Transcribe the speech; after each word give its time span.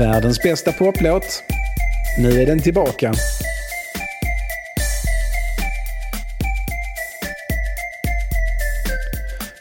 Världens 0.00 0.42
bästa 0.42 0.72
poplåt. 0.72 1.42
Nu 2.18 2.42
är 2.42 2.46
den 2.46 2.60
tillbaka. 2.60 3.12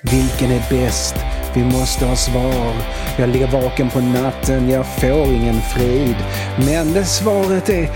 Vilken 0.02 0.52
är 0.52 0.64
bäst? 0.70 1.16
Vi 1.56 1.64
måste 1.64 2.06
ha 2.06 2.16
svar. 2.16 2.74
Jag 3.18 3.30
ligger 3.30 3.48
vaken 3.48 3.90
på 3.90 4.00
natten, 4.00 4.70
jag 4.70 4.86
får 4.86 5.28
ingen 5.28 5.62
frid. 5.62 6.16
Men 6.66 6.94
det 6.94 7.06
svaret 7.06 7.70
är 7.70 7.90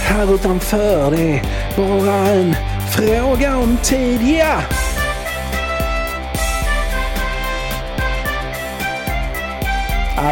här 0.00 0.34
utanför. 0.34 1.10
Det 1.10 1.32
är 1.32 1.42
bara 1.76 2.14
en 2.14 2.54
fråga 2.90 3.56
om 3.56 3.76
tid, 3.82 4.22
ja! 4.22 4.60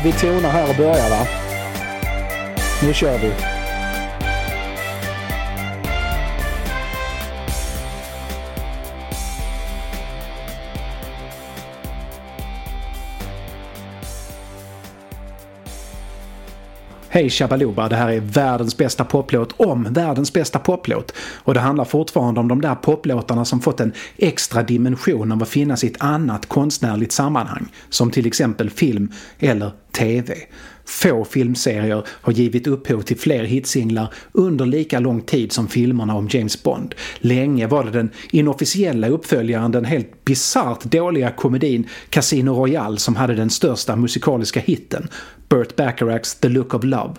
Vi 0.04 0.12
tonar 0.12 0.50
här 0.50 0.70
och 0.70 0.76
börjar 0.76 1.10
va? 1.10 1.41
Nu 2.82 2.94
kör 2.94 3.18
vi. 3.18 3.32
Hej 17.08 17.30
Shabaluba, 17.30 17.88
det 17.88 17.96
här 17.96 18.10
är 18.10 18.20
världens 18.20 18.76
bästa 18.76 19.04
poplåt 19.04 19.52
om 19.56 19.88
världens 19.90 20.32
bästa 20.32 20.58
poplåt. 20.58 21.12
Och 21.44 21.54
det 21.54 21.60
handlar 21.60 21.84
fortfarande 21.84 22.40
om 22.40 22.48
de 22.48 22.60
där 22.60 22.74
poplåtarna 22.74 23.44
som 23.44 23.60
fått 23.60 23.80
en 23.80 23.92
extra 24.16 24.62
dimension 24.62 25.32
av 25.32 25.42
att 25.42 25.48
finnas 25.48 25.84
i 25.84 25.86
ett 25.86 26.02
annat 26.02 26.46
konstnärligt 26.46 27.12
sammanhang. 27.12 27.66
Som 27.88 28.10
till 28.10 28.26
exempel 28.26 28.70
film 28.70 29.12
eller 29.38 29.72
TV. 29.92 30.34
Få 30.84 31.24
filmserier 31.24 32.06
har 32.08 32.32
givit 32.32 32.66
upphov 32.66 33.02
till 33.02 33.18
fler 33.18 33.44
hitsinglar 33.44 34.14
under 34.32 34.66
lika 34.66 35.00
lång 35.00 35.20
tid 35.20 35.52
som 35.52 35.68
filmerna 35.68 36.14
om 36.14 36.28
James 36.30 36.62
Bond. 36.62 36.94
Länge 37.18 37.66
var 37.66 37.84
det 37.84 37.90
den 37.90 38.10
inofficiella 38.30 39.08
uppföljaren, 39.08 39.72
den 39.72 39.84
helt 39.84 40.24
bisarrt 40.24 40.84
dåliga 40.84 41.30
komedin 41.30 41.88
Casino 42.10 42.50
Royale 42.50 42.98
som 42.98 43.16
hade 43.16 43.34
den 43.34 43.50
största 43.50 43.96
musikaliska 43.96 44.60
hitten. 44.60 45.08
Burt 45.52 45.76
Bacharachs 45.76 46.34
The 46.34 46.48
Look 46.48 46.74
of 46.74 46.84
Love. 46.84 47.14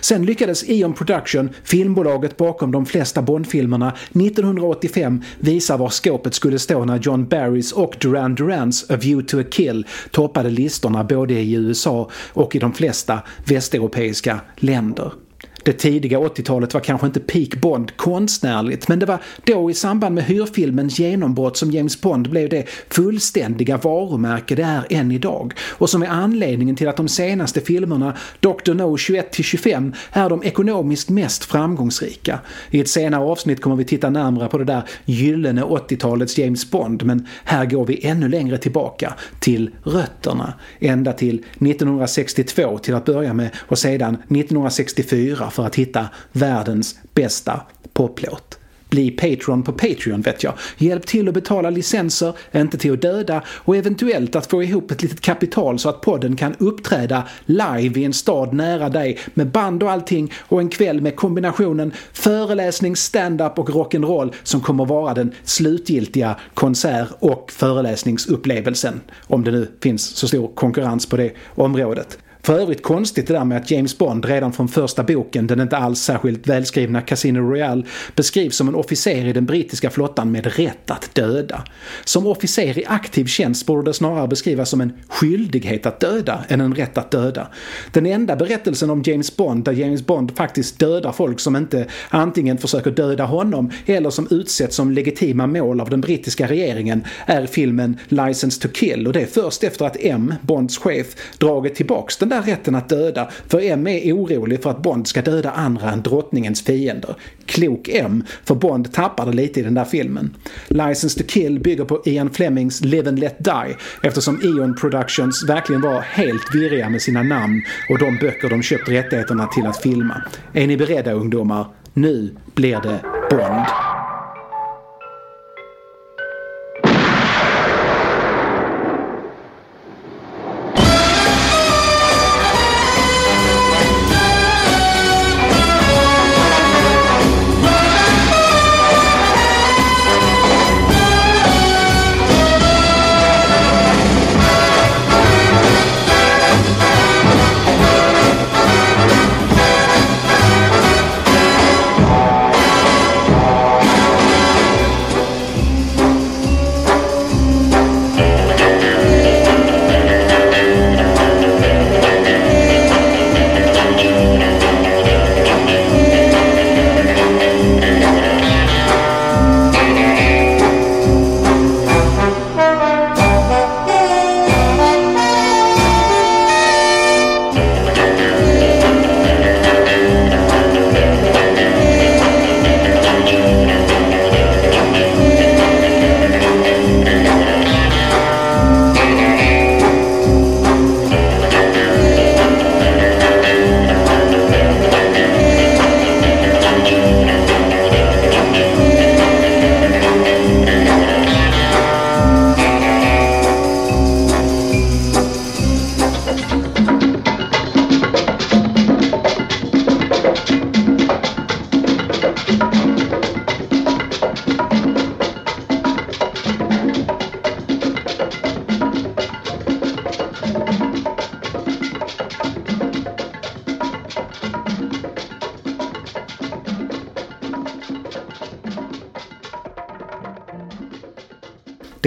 Sen 0.00 0.26
lyckades 0.26 0.64
Eon 0.68 0.94
Production, 0.94 1.50
filmbolaget 1.64 2.36
bakom 2.36 2.72
de 2.72 2.86
flesta 2.86 3.22
Bond-filmerna, 3.22 3.92
1985 4.10 5.22
visa 5.38 5.76
var 5.76 5.88
skåpet 5.88 6.34
skulle 6.34 6.58
stå 6.58 6.84
när 6.84 6.98
John 6.98 7.28
Barrys 7.28 7.72
och 7.72 7.96
Duran 8.00 8.34
Durans 8.34 8.90
A 8.90 8.96
View 8.96 9.28
to 9.28 9.40
a 9.40 9.44
Kill 9.50 9.86
toppade 10.10 10.50
listorna 10.50 11.04
både 11.04 11.34
i 11.34 11.54
USA 11.54 12.10
och 12.20 12.56
i 12.56 12.58
de 12.58 12.72
flesta 12.72 13.22
västeuropeiska 13.44 14.40
länder. 14.56 15.12
Det 15.62 15.72
tidiga 15.72 16.18
80-talet 16.18 16.74
var 16.74 16.80
kanske 16.80 17.06
inte 17.06 17.20
peak 17.20 17.60
Bond 17.60 17.96
konstnärligt 17.96 18.88
men 18.88 18.98
det 18.98 19.06
var 19.06 19.18
då 19.44 19.70
i 19.70 19.74
samband 19.74 20.14
med 20.14 20.24
hyrfilmens 20.24 20.98
genombrott 20.98 21.56
som 21.56 21.70
James 21.70 22.00
Bond 22.00 22.30
blev 22.30 22.48
det 22.48 22.68
fullständiga 22.90 23.76
varumärke 23.76 24.54
det 24.54 24.62
är 24.62 24.86
än 24.90 25.12
idag 25.12 25.54
och 25.68 25.90
som 25.90 26.02
är 26.02 26.06
anledningen 26.06 26.76
till 26.76 26.88
att 26.88 26.96
de 26.96 27.08
senaste 27.08 27.60
filmerna 27.60 28.16
Dr. 28.40 28.74
No 28.74 28.96
21-25 28.96 29.94
är 30.12 30.28
de 30.28 30.42
ekonomiskt 30.42 31.10
mest 31.10 31.44
framgångsrika. 31.44 32.38
I 32.70 32.80
ett 32.80 32.88
senare 32.88 33.22
avsnitt 33.22 33.60
kommer 33.60 33.76
vi 33.76 33.84
titta 33.84 34.10
närmare 34.10 34.48
på 34.48 34.58
det 34.58 34.64
där 34.64 34.82
gyllene 35.04 35.62
80-talets 35.62 36.38
James 36.38 36.70
Bond 36.70 37.04
men 37.04 37.26
här 37.44 37.66
går 37.66 37.86
vi 37.86 38.06
ännu 38.06 38.28
längre 38.28 38.58
tillbaka 38.58 39.14
till 39.40 39.70
rötterna. 39.82 40.52
Ända 40.80 41.12
till 41.12 41.34
1962 41.38 42.78
till 42.78 42.94
att 42.94 43.04
börja 43.04 43.34
med 43.34 43.50
och 43.56 43.78
sedan 43.78 44.14
1964 44.14 45.47
för 45.50 45.66
att 45.66 45.74
hitta 45.74 46.08
världens 46.32 46.98
bästa 47.14 47.60
poplåt. 47.92 48.58
Bli 48.90 49.10
Patreon 49.10 49.62
på 49.62 49.72
Patreon 49.72 50.20
vet 50.20 50.42
jag. 50.42 50.54
Hjälp 50.76 51.06
till 51.06 51.28
att 51.28 51.34
betala 51.34 51.70
licenser, 51.70 52.32
inte 52.52 52.78
till 52.78 52.92
att 52.92 53.02
döda 53.02 53.42
och 53.48 53.76
eventuellt 53.76 54.36
att 54.36 54.46
få 54.46 54.62
ihop 54.62 54.90
ett 54.90 55.02
litet 55.02 55.20
kapital 55.20 55.78
så 55.78 55.88
att 55.88 56.00
podden 56.00 56.36
kan 56.36 56.54
uppträda 56.58 57.22
live 57.46 58.00
i 58.00 58.04
en 58.04 58.12
stad 58.12 58.52
nära 58.52 58.88
dig 58.88 59.18
med 59.34 59.50
band 59.50 59.82
och 59.82 59.90
allting 59.90 60.32
och 60.38 60.60
en 60.60 60.68
kväll 60.68 61.00
med 61.00 61.16
kombinationen 61.16 61.92
föreläsning, 62.12 62.96
stand-up 62.96 63.58
och 63.58 63.68
rock'n'roll 63.68 64.32
som 64.42 64.60
kommer 64.60 64.84
vara 64.84 65.14
den 65.14 65.34
slutgiltiga 65.44 66.36
konsert 66.54 67.08
och 67.18 67.52
föreläsningsupplevelsen. 67.52 69.00
Om 69.26 69.44
det 69.44 69.50
nu 69.50 69.68
finns 69.80 70.06
så 70.06 70.28
stor 70.28 70.48
konkurrens 70.54 71.06
på 71.06 71.16
det 71.16 71.32
området. 71.54 72.18
För 72.48 72.60
övrigt 72.60 72.82
konstigt 72.82 73.26
det 73.26 73.34
där 73.34 73.44
med 73.44 73.58
att 73.58 73.70
James 73.70 73.98
Bond 73.98 74.24
redan 74.24 74.52
från 74.52 74.68
första 74.68 75.02
boken, 75.02 75.46
den 75.46 75.60
inte 75.60 75.76
alls 75.76 76.00
särskilt 76.00 76.46
välskrivna 76.46 77.00
Casino 77.00 77.38
Royale, 77.38 77.82
beskrivs 78.16 78.56
som 78.56 78.68
en 78.68 78.74
officer 78.74 79.26
i 79.26 79.32
den 79.32 79.46
brittiska 79.46 79.90
flottan 79.90 80.32
med 80.32 80.56
rätt 80.56 80.90
att 80.90 81.14
döda. 81.14 81.64
Som 82.04 82.26
officer 82.26 82.78
i 82.78 82.84
aktiv 82.86 83.26
tjänst 83.26 83.66
borde 83.66 83.90
det 83.90 83.94
snarare 83.94 84.28
beskrivas 84.28 84.70
som 84.70 84.80
en 84.80 84.92
skyldighet 85.08 85.86
att 85.86 86.00
döda 86.00 86.44
än 86.48 86.60
en 86.60 86.74
rätt 86.74 86.98
att 86.98 87.10
döda. 87.10 87.48
Den 87.92 88.06
enda 88.06 88.36
berättelsen 88.36 88.90
om 88.90 89.02
James 89.02 89.36
Bond 89.36 89.64
där 89.64 89.72
James 89.72 90.06
Bond 90.06 90.36
faktiskt 90.36 90.78
dödar 90.78 91.12
folk 91.12 91.40
som 91.40 91.56
inte 91.56 91.86
antingen 92.08 92.58
försöker 92.58 92.90
döda 92.90 93.24
honom 93.24 93.70
eller 93.86 94.10
som 94.10 94.28
utsätts 94.30 94.76
som 94.76 94.90
legitima 94.90 95.46
mål 95.46 95.80
av 95.80 95.90
den 95.90 96.00
brittiska 96.00 96.46
regeringen 96.46 97.04
är 97.26 97.46
filmen 97.46 97.98
License 98.08 98.60
to 98.60 98.68
Kill 98.68 99.06
och 99.06 99.12
det 99.12 99.20
är 99.20 99.26
först 99.26 99.64
efter 99.64 99.84
att 99.86 99.96
M, 100.00 100.34
Bonds 100.42 100.78
chef, 100.78 101.06
dragit 101.38 101.74
tillbaks 101.74 102.16
den 102.16 102.28
där 102.28 102.37
rätten 102.42 102.74
att 102.74 102.88
döda 102.88 103.28
för 103.48 103.60
M 103.60 103.86
är 103.86 104.12
orolig 104.12 104.62
för 104.62 104.70
att 104.70 104.82
Bond 104.82 105.06
ska 105.06 105.22
döda 105.22 105.50
andra 105.50 105.90
än 105.92 106.02
drottningens 106.02 106.62
fiender. 106.62 107.14
Klok 107.46 107.88
M, 107.92 108.24
för 108.44 108.54
Bond 108.54 108.92
tappar 108.92 109.26
det 109.26 109.32
lite 109.32 109.60
i 109.60 109.62
den 109.62 109.74
där 109.74 109.84
filmen. 109.84 110.36
License 110.68 111.18
to 111.18 111.24
Kill 111.28 111.60
bygger 111.60 111.84
på 111.84 112.02
Ian 112.04 112.30
Flemings 112.30 112.80
Live 112.84 113.08
and 113.08 113.18
Let 113.18 113.44
Die 113.44 113.76
eftersom 114.02 114.40
Eon 114.42 114.74
Productions 114.74 115.44
verkligen 115.48 115.82
var 115.82 116.00
helt 116.00 116.54
virriga 116.54 116.88
med 116.88 117.02
sina 117.02 117.22
namn 117.22 117.62
och 117.90 117.98
de 117.98 118.16
böcker 118.16 118.48
de 118.48 118.62
köpt 118.62 118.88
rättigheterna 118.88 119.46
till 119.46 119.66
att 119.66 119.82
filma. 119.82 120.22
Är 120.52 120.66
ni 120.66 120.76
beredda 120.76 121.12
ungdomar? 121.12 121.66
Nu 121.94 122.36
blir 122.54 122.80
det 122.80 123.00
Bond. 123.30 123.97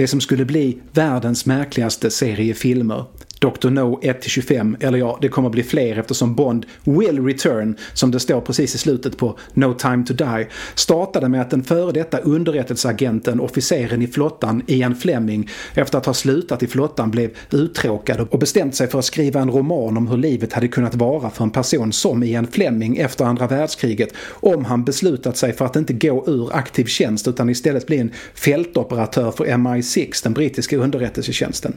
Det 0.02 0.08
som 0.08 0.20
skulle 0.20 0.44
bli 0.44 0.78
världens 0.92 1.46
märkligaste 1.46 2.10
serie 2.10 2.54
filmer. 2.54 3.04
Dr. 3.42 3.70
No 3.70 4.00
1-25, 4.02 4.76
eller 4.80 4.98
ja, 4.98 5.18
det 5.20 5.28
kommer 5.28 5.50
bli 5.50 5.62
fler 5.62 5.98
eftersom 5.98 6.34
Bond 6.34 6.66
will 6.84 7.24
return, 7.24 7.76
som 7.92 8.10
det 8.10 8.20
står 8.20 8.40
precis 8.40 8.74
i 8.74 8.78
slutet 8.78 9.16
på 9.16 9.38
No 9.54 9.74
time 9.74 10.04
to 10.06 10.14
die, 10.14 10.46
startade 10.74 11.28
med 11.28 11.40
att 11.40 11.50
den 11.50 11.64
före 11.64 11.92
detta 11.92 12.18
underrättelseagenten, 12.18 13.40
officeren 13.40 14.02
i 14.02 14.06
flottan, 14.06 14.62
Ian 14.66 14.94
Fleming, 14.94 15.48
efter 15.74 15.98
att 15.98 16.06
ha 16.06 16.14
slutat 16.14 16.62
i 16.62 16.66
flottan 16.66 17.10
blev 17.10 17.30
uttråkad 17.50 18.20
och 18.20 18.38
bestämt 18.38 18.74
sig 18.74 18.88
för 18.88 18.98
att 18.98 19.04
skriva 19.04 19.40
en 19.40 19.50
roman 19.50 19.96
om 19.96 20.08
hur 20.08 20.16
livet 20.16 20.52
hade 20.52 20.68
kunnat 20.68 20.94
vara 20.94 21.30
för 21.30 21.44
en 21.44 21.50
person 21.50 21.92
som 21.92 22.22
Ian 22.22 22.46
Fleming 22.46 22.96
efter 22.96 23.24
andra 23.24 23.46
världskriget 23.46 24.14
om 24.30 24.64
han 24.64 24.84
beslutat 24.84 25.36
sig 25.36 25.52
för 25.52 25.64
att 25.64 25.76
inte 25.76 25.92
gå 25.92 26.24
ur 26.26 26.56
aktiv 26.56 26.84
tjänst 26.84 27.28
utan 27.28 27.50
istället 27.50 27.86
bli 27.86 27.98
en 27.98 28.10
fältoperatör 28.34 29.30
för 29.30 29.44
MI6, 29.44 30.22
den 30.22 30.32
brittiska 30.32 30.76
underrättelsetjänsten. 30.76 31.76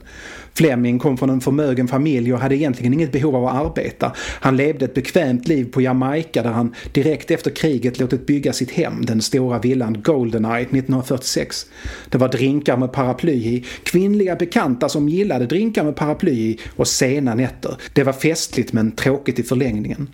Fleming 0.53 0.99
kom 0.99 1.17
från 1.17 1.29
en 1.29 1.41
förmögen 1.55 1.87
familj 1.87 2.33
och 2.33 2.39
hade 2.39 2.55
egentligen 2.55 2.93
inget 2.93 3.11
behov 3.11 3.35
av 3.35 3.45
att 3.45 3.65
arbeta. 3.65 4.11
Han 4.17 4.57
levde 4.57 4.85
ett 4.85 4.93
bekvämt 4.93 5.47
liv 5.47 5.71
på 5.71 5.81
Jamaica 5.81 6.43
där 6.43 6.51
han 6.51 6.75
direkt 6.91 7.31
efter 7.31 7.51
kriget 7.51 7.99
låtit 7.99 8.25
bygga 8.25 8.53
sitt 8.53 8.71
hem, 8.71 9.05
den 9.05 9.21
stora 9.21 9.59
villan 9.59 10.01
Goldeneye 10.01 10.61
1946. 10.61 11.65
Det 12.09 12.17
var 12.17 12.27
drinkar 12.27 12.77
med 12.77 12.91
paraply 12.91 13.33
i, 13.33 13.65
kvinnliga 13.83 14.35
bekanta 14.35 14.89
som 14.89 15.09
gillade 15.09 15.45
drinkar 15.45 15.83
med 15.83 15.95
paraply 15.95 16.31
i 16.31 16.59
och 16.75 16.87
sena 16.87 17.35
nätter. 17.35 17.75
Det 17.93 18.03
var 18.03 18.13
festligt 18.13 18.73
men 18.73 18.91
tråkigt 18.91 19.39
i 19.39 19.43
förlängningen. 19.43 20.07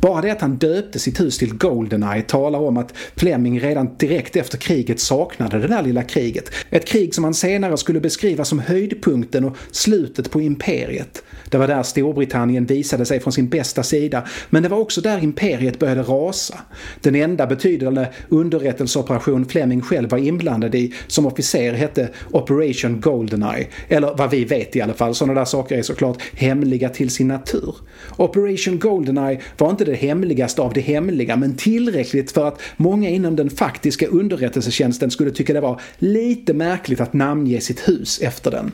Bara 0.00 0.20
det 0.20 0.30
att 0.30 0.40
han 0.40 0.56
döpte 0.56 0.98
sitt 0.98 1.20
hus 1.20 1.38
till 1.38 1.54
Goldeneye 1.54 2.22
talar 2.22 2.58
om 2.58 2.76
att 2.76 2.94
Fleming 3.16 3.60
redan 3.60 3.96
direkt 3.96 4.36
efter 4.36 4.58
kriget 4.58 5.00
saknade 5.00 5.58
det 5.58 5.68
där 5.68 5.82
lilla 5.82 6.02
kriget. 6.02 6.50
Ett 6.70 6.86
krig 6.86 7.14
som 7.14 7.24
han 7.24 7.34
senare 7.34 7.76
skulle 7.76 8.00
beskriva 8.00 8.44
som 8.44 8.58
höjdpunkten 8.58 9.44
och 9.44 9.56
slutet 9.70 10.30
på 10.30 10.40
imperiet. 10.40 11.22
Det 11.48 11.58
var 11.58 11.68
där 11.68 11.82
Storbritannien 11.82 12.66
visade 12.66 13.06
sig 13.06 13.20
från 13.20 13.32
sin 13.32 13.48
bästa 13.48 13.82
sida, 13.82 14.24
men 14.50 14.62
det 14.62 14.68
var 14.68 14.78
också 14.78 15.00
där 15.00 15.24
imperiet 15.24 15.78
började 15.78 16.02
rasa. 16.02 16.58
Den 17.00 17.14
enda 17.14 17.46
betydande 17.46 18.06
underrättelseoperation 18.28 19.46
Fleming 19.46 19.82
själv 19.82 20.10
var 20.10 20.18
inblandad 20.18 20.74
i 20.74 20.94
som 21.06 21.26
officer 21.26 21.72
hette 21.72 22.08
Operation 22.30 23.00
Goldeneye. 23.00 23.66
Eller 23.88 24.14
vad 24.16 24.30
vi 24.30 24.44
vet 24.44 24.76
i 24.76 24.80
alla 24.80 24.94
fall, 24.94 25.14
sådana 25.14 25.40
där 25.40 25.44
saker 25.44 25.78
är 25.78 25.82
såklart 25.82 26.22
hemliga 26.34 26.88
till 26.88 27.10
sin 27.10 27.28
natur. 27.28 27.74
Operation 28.16 28.78
Goldeneye 28.78 29.40
var 29.58 29.70
inte 29.70 29.84
det 29.90 29.96
hemligaste 29.96 30.62
av 30.62 30.72
det 30.72 30.80
hemliga, 30.80 31.36
men 31.36 31.56
tillräckligt 31.56 32.32
för 32.32 32.48
att 32.48 32.60
många 32.76 33.08
inom 33.08 33.36
den 33.36 33.50
faktiska 33.50 34.06
underrättelsetjänsten 34.06 35.10
skulle 35.10 35.30
tycka 35.30 35.52
det 35.52 35.60
var 35.60 35.80
lite 35.98 36.54
märkligt 36.54 37.00
att 37.00 37.12
namnge 37.12 37.60
sitt 37.60 37.88
hus 37.88 38.20
efter 38.22 38.50
den. 38.50 38.72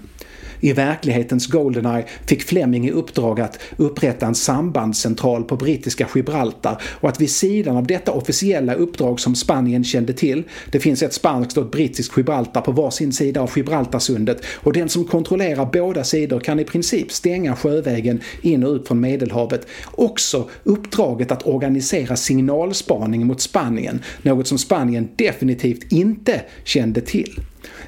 I 0.60 0.72
verklighetens 0.72 1.46
Goldeneye 1.46 2.04
fick 2.26 2.42
Fleming 2.42 2.86
i 2.86 2.90
uppdrag 2.90 3.40
att 3.40 3.58
upprätta 3.76 4.26
en 4.26 4.34
sambandscentral 4.34 5.44
på 5.44 5.56
brittiska 5.56 6.08
Gibraltar 6.14 6.82
och 7.00 7.08
att 7.08 7.20
vid 7.20 7.30
sidan 7.30 7.76
av 7.76 7.86
detta 7.86 8.12
officiella 8.12 8.74
uppdrag 8.74 9.20
som 9.20 9.34
Spanien 9.34 9.84
kände 9.84 10.12
till, 10.12 10.42
det 10.70 10.80
finns 10.80 11.02
ett 11.02 11.12
spanskt 11.12 11.56
och 11.56 11.64
ett 11.64 11.70
brittiskt 11.70 12.16
Gibraltar 12.16 12.60
på 12.60 12.72
varsin 12.72 13.12
sida 13.12 13.40
av 13.40 13.50
Gibraltarsundet 13.56 14.44
och 14.46 14.72
den 14.72 14.88
som 14.88 15.04
kontrollerar 15.04 15.66
båda 15.72 16.04
sidor 16.04 16.40
kan 16.40 16.60
i 16.60 16.64
princip 16.64 17.12
stänga 17.12 17.56
sjövägen 17.56 18.20
in 18.42 18.64
och 18.64 18.74
ut 18.74 18.88
från 18.88 19.00
Medelhavet, 19.00 19.66
också 19.90 20.48
uppdraget 20.64 21.32
att 21.32 21.46
organisera 21.46 22.16
signalspaning 22.16 23.26
mot 23.26 23.40
Spanien, 23.40 24.02
något 24.22 24.46
som 24.46 24.58
Spanien 24.58 25.08
definitivt 25.16 25.92
inte 25.92 26.42
kände 26.64 27.00
till 27.00 27.40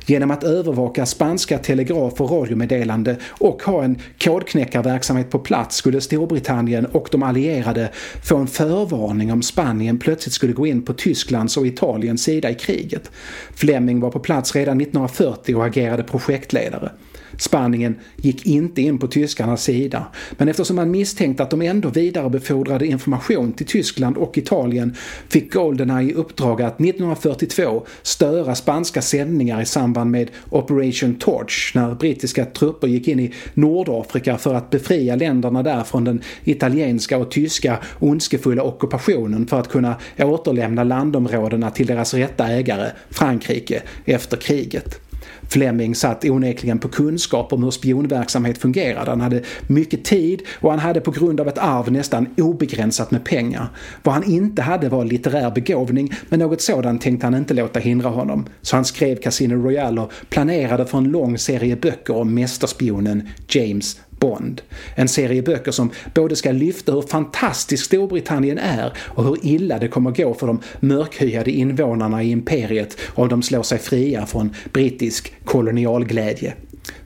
genom 0.06 0.30
att 0.30 0.44
övervaka 0.44 1.06
spanska 1.06 1.58
telegraf 1.58 2.20
och 2.20 2.30
radiomeddelande 2.30 3.16
och 3.30 3.62
ha 3.62 3.84
en 3.84 3.98
kodknäckarverksamhet 4.18 5.30
på 5.30 5.38
plats 5.38 5.76
skulle 5.76 6.00
Storbritannien 6.00 6.86
och 6.86 7.08
de 7.12 7.22
allierade 7.22 7.90
få 8.24 8.36
en 8.36 8.46
förvarning 8.46 9.32
om 9.32 9.42
Spanien 9.42 9.98
plötsligt 9.98 10.34
skulle 10.34 10.52
gå 10.52 10.66
in 10.66 10.82
på 10.82 10.92
Tysklands 10.92 11.56
och 11.56 11.66
Italiens 11.66 12.22
sida 12.22 12.50
i 12.50 12.54
kriget. 12.54 13.10
Fleming 13.54 14.00
var 14.00 14.10
på 14.10 14.18
plats 14.18 14.54
redan 14.54 14.80
1940 14.80 15.56
och 15.56 15.66
agerade 15.66 16.02
projektledare. 16.02 16.90
Spanien 17.38 17.96
gick 18.16 18.46
inte 18.46 18.82
in 18.82 18.98
på 18.98 19.06
tyskarnas 19.06 19.62
sida. 19.62 20.06
Men 20.30 20.48
eftersom 20.48 20.76
man 20.76 20.90
misstänkte 20.90 21.42
att 21.42 21.50
de 21.50 21.62
ändå 21.62 21.88
vidarebefordrade 21.88 22.86
information 22.86 23.52
till 23.52 23.66
Tyskland 23.66 24.16
och 24.16 24.38
Italien 24.38 24.94
fick 25.28 25.52
Goldeneye 25.52 26.10
i 26.10 26.14
uppdrag 26.14 26.62
att 26.62 26.80
1942 26.80 27.86
störa 28.02 28.54
spanska 28.54 29.02
sändningar 29.02 29.62
i 29.62 29.66
samband 29.66 30.10
med 30.10 30.30
Operation 30.50 31.14
Torch 31.14 31.72
när 31.74 31.94
brittiska 31.94 32.44
trupper 32.44 32.88
gick 32.88 33.08
in 33.08 33.20
i 33.20 33.34
Nordafrika 33.54 34.38
för 34.38 34.54
att 34.54 34.70
befria 34.70 35.16
länderna 35.16 35.62
där 35.62 35.84
från 35.84 36.04
den 36.04 36.22
italienska 36.44 37.18
och 37.18 37.30
tyska 37.30 37.78
ondskefulla 37.98 38.62
ockupationen 38.62 39.46
för 39.46 39.60
att 39.60 39.68
kunna 39.68 39.96
återlämna 40.18 40.84
landområdena 40.84 41.70
till 41.70 41.86
deras 41.86 42.14
rätta 42.14 42.48
ägare, 42.48 42.90
Frankrike, 43.10 43.82
efter 44.04 44.36
kriget. 44.36 45.07
Fleming 45.48 45.94
satt 45.94 46.24
onekligen 46.24 46.78
på 46.78 46.88
kunskap 46.88 47.52
om 47.52 47.62
hur 47.62 47.70
spionverksamhet 47.70 48.58
fungerade. 48.58 49.10
Han 49.10 49.20
hade 49.20 49.42
mycket 49.66 50.04
tid 50.04 50.42
och 50.60 50.70
han 50.70 50.78
hade 50.78 51.00
på 51.00 51.10
grund 51.10 51.40
av 51.40 51.48
ett 51.48 51.58
arv 51.58 51.92
nästan 51.92 52.26
obegränsat 52.36 53.10
med 53.10 53.24
pengar. 53.24 53.68
Vad 54.02 54.14
han 54.14 54.24
inte 54.24 54.62
hade 54.62 54.88
var 54.88 55.04
litterär 55.04 55.50
begåvning 55.50 56.12
men 56.28 56.40
något 56.40 56.60
sådant 56.60 57.02
tänkte 57.02 57.26
han 57.26 57.34
inte 57.34 57.54
låta 57.54 57.80
hindra 57.80 58.08
honom. 58.08 58.46
Så 58.62 58.76
han 58.76 58.84
skrev 58.84 59.16
Casino 59.16 59.54
Royale 59.54 60.00
och 60.00 60.12
planerade 60.28 60.86
för 60.86 60.98
en 60.98 61.04
lång 61.04 61.38
serie 61.38 61.76
böcker 61.76 62.16
om 62.16 62.34
mästerspionen 62.34 63.28
James 63.48 64.00
Bond. 64.20 64.62
En 64.94 65.08
serie 65.08 65.42
böcker 65.42 65.72
som 65.72 65.90
både 66.14 66.36
ska 66.36 66.52
lyfta 66.52 66.92
hur 66.92 67.02
fantastisk 67.02 67.84
Storbritannien 67.84 68.58
är 68.58 68.92
och 68.98 69.24
hur 69.24 69.36
illa 69.42 69.78
det 69.78 69.88
kommer 69.88 70.10
gå 70.10 70.34
för 70.34 70.46
de 70.46 70.60
mörkhyade 70.80 71.50
invånarna 71.50 72.22
i 72.22 72.30
imperiet 72.30 72.96
om 73.14 73.28
de 73.28 73.42
slår 73.42 73.62
sig 73.62 73.78
fria 73.78 74.26
från 74.26 74.54
brittisk 74.72 75.32
kolonialglädje. 75.44 76.54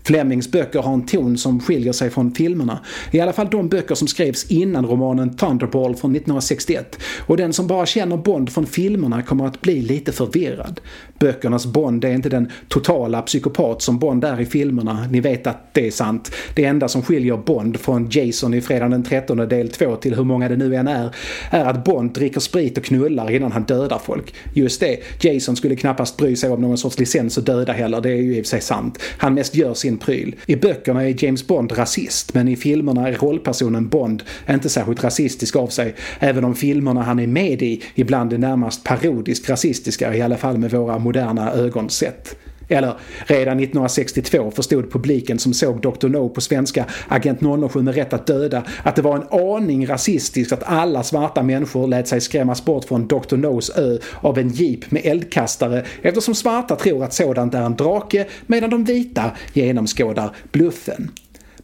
Flemings 0.05 0.51
böcker 0.51 0.79
har 0.83 0.95
en 0.95 1.07
ton 1.07 1.39
som 1.39 1.61
skiljer 1.61 1.93
sig 1.93 2.11
från 2.11 2.35
filmerna. 2.35 2.79
I 3.11 3.21
alla 3.21 3.33
fall 3.33 3.49
de 3.51 3.69
böcker 3.69 3.95
som 3.95 4.09
skrevs 4.09 4.51
innan 4.51 4.87
romanen 4.87 5.37
Thunderball 5.37 5.97
från 5.97 6.11
1961. 6.11 6.99
Och 7.27 7.37
den 7.37 7.53
som 7.53 7.67
bara 7.67 7.87
känner 7.87 8.17
Bond 8.17 8.51
från 8.51 8.67
filmerna 8.67 9.23
kommer 9.23 9.47
att 9.47 9.61
bli 9.61 9.83
lite 9.83 10.13
förvirrad. 10.13 10.81
Böckernas 11.19 11.67
Bond 11.67 12.05
är 12.05 12.15
inte 12.15 12.29
den 12.29 12.51
totala 12.69 13.23
psykopat 13.23 13.83
som 13.83 13.99
Bond 13.99 14.25
är 14.25 14.41
i 14.41 14.47
filmerna. 14.47 15.07
Ni 15.11 15.21
vet 15.21 15.47
att 15.47 15.75
det 15.75 15.87
är 15.87 15.91
sant. 15.91 16.33
Det 16.55 16.65
enda 16.65 16.89
som 16.89 17.03
skiljer 17.03 17.37
Bond 17.37 17.81
från 17.81 18.09
Jason 18.11 18.55
i 18.55 18.61
Fredagen 18.61 18.91
den 18.91 19.03
13 19.03 19.37
del 19.37 19.69
2 19.69 19.97
till 19.97 20.15
hur 20.15 20.25
många 20.25 20.49
det 20.49 20.57
nu 20.57 20.77
än 20.77 20.89
är, 20.89 21.15
är 21.51 21.65
att 21.65 21.85
Bond 21.85 22.13
dricker 22.13 22.41
sprit 22.41 22.79
och 22.79 22.85
knullar 22.85 23.31
innan 23.31 23.53
han 23.53 23.63
dödar 23.63 23.99
folk. 24.05 24.35
Just 24.55 24.81
det, 24.81 24.99
Jason 25.21 25.57
skulle 25.57 25.77
knappast 25.77 26.17
bry 26.17 26.37
sig 26.37 26.51
om 26.51 26.61
någon 26.61 26.79
sorts 26.79 26.99
licens 26.99 27.39
att 27.39 27.47
döda 27.47 27.73
heller, 27.73 28.01
det 28.01 28.11
är 28.11 28.17
ju 28.17 28.37
i 28.37 28.41
och 28.41 28.45
för 28.45 28.49
sig 28.49 28.61
sant. 28.61 28.99
Han 29.19 29.35
mest 29.35 29.55
gör 29.55 29.75
sin 29.75 29.92
pryl. 29.99 30.37
I 30.47 30.57
böckerna 30.57 31.03
är 31.03 31.25
James 31.25 31.47
Bond 31.47 31.79
rasist, 31.79 32.35
men 32.35 32.49
i 32.49 32.57
filmerna 32.57 33.09
är 33.09 33.13
rollpersonen 33.13 33.89
Bond 33.89 34.23
inte 34.51 34.69
särskilt 34.69 35.05
rasistisk 35.05 35.57
av 35.57 35.67
sig, 35.67 35.95
även 36.19 36.45
om 36.45 36.55
filmerna 36.55 37.03
han 37.03 37.19
är 37.19 37.27
med 37.27 37.63
i 37.63 37.83
ibland 37.95 38.33
är 38.33 38.39
närmast 38.39 38.85
parodiskt 38.85 39.51
rasistiska, 39.51 40.15
i 40.15 40.23
alla 40.23 40.37
fall 40.37 40.59
med 40.59 40.71
våra 40.71 40.99
moderna 40.99 41.53
ögon 41.53 41.91
sett. 41.91 42.37
Eller 42.73 42.95
redan 43.27 43.59
1962 43.59 44.51
förstod 44.51 44.93
publiken 44.93 45.39
som 45.39 45.55
såg 45.55 45.81
Dr. 45.81 46.09
No 46.09 46.29
på 46.29 46.41
svenska 46.41 46.85
Agent 47.09 47.41
007 47.71 47.83
med 47.83 47.95
rätt 47.95 48.13
att 48.13 48.27
döda 48.27 48.63
att 48.83 48.97
det 48.97 49.03
var 49.03 49.17
en 49.17 49.41
aning 49.41 49.87
rasistiskt 49.87 50.53
att 50.53 50.63
alla 50.63 51.03
svarta 51.03 51.43
människor 51.43 51.89
lät 51.89 52.09
sig 52.09 52.21
skrämmas 52.21 52.65
bort 52.65 52.85
från 52.85 53.09
Dr. 53.09 53.37
Nos 53.37 53.71
ö 53.71 53.99
av 54.21 54.39
en 54.39 54.49
jeep 54.49 54.91
med 54.91 55.07
eldkastare 55.07 55.85
eftersom 56.03 56.35
svarta 56.35 56.77
tror 56.77 57.05
att 57.05 57.15
sådant 57.15 57.55
är 57.55 57.63
en 57.63 57.77
drake 57.77 58.27
medan 58.47 58.71
de 58.71 58.85
vita 58.85 59.31
genomskådar 59.53 60.37
bluffen. 60.53 61.11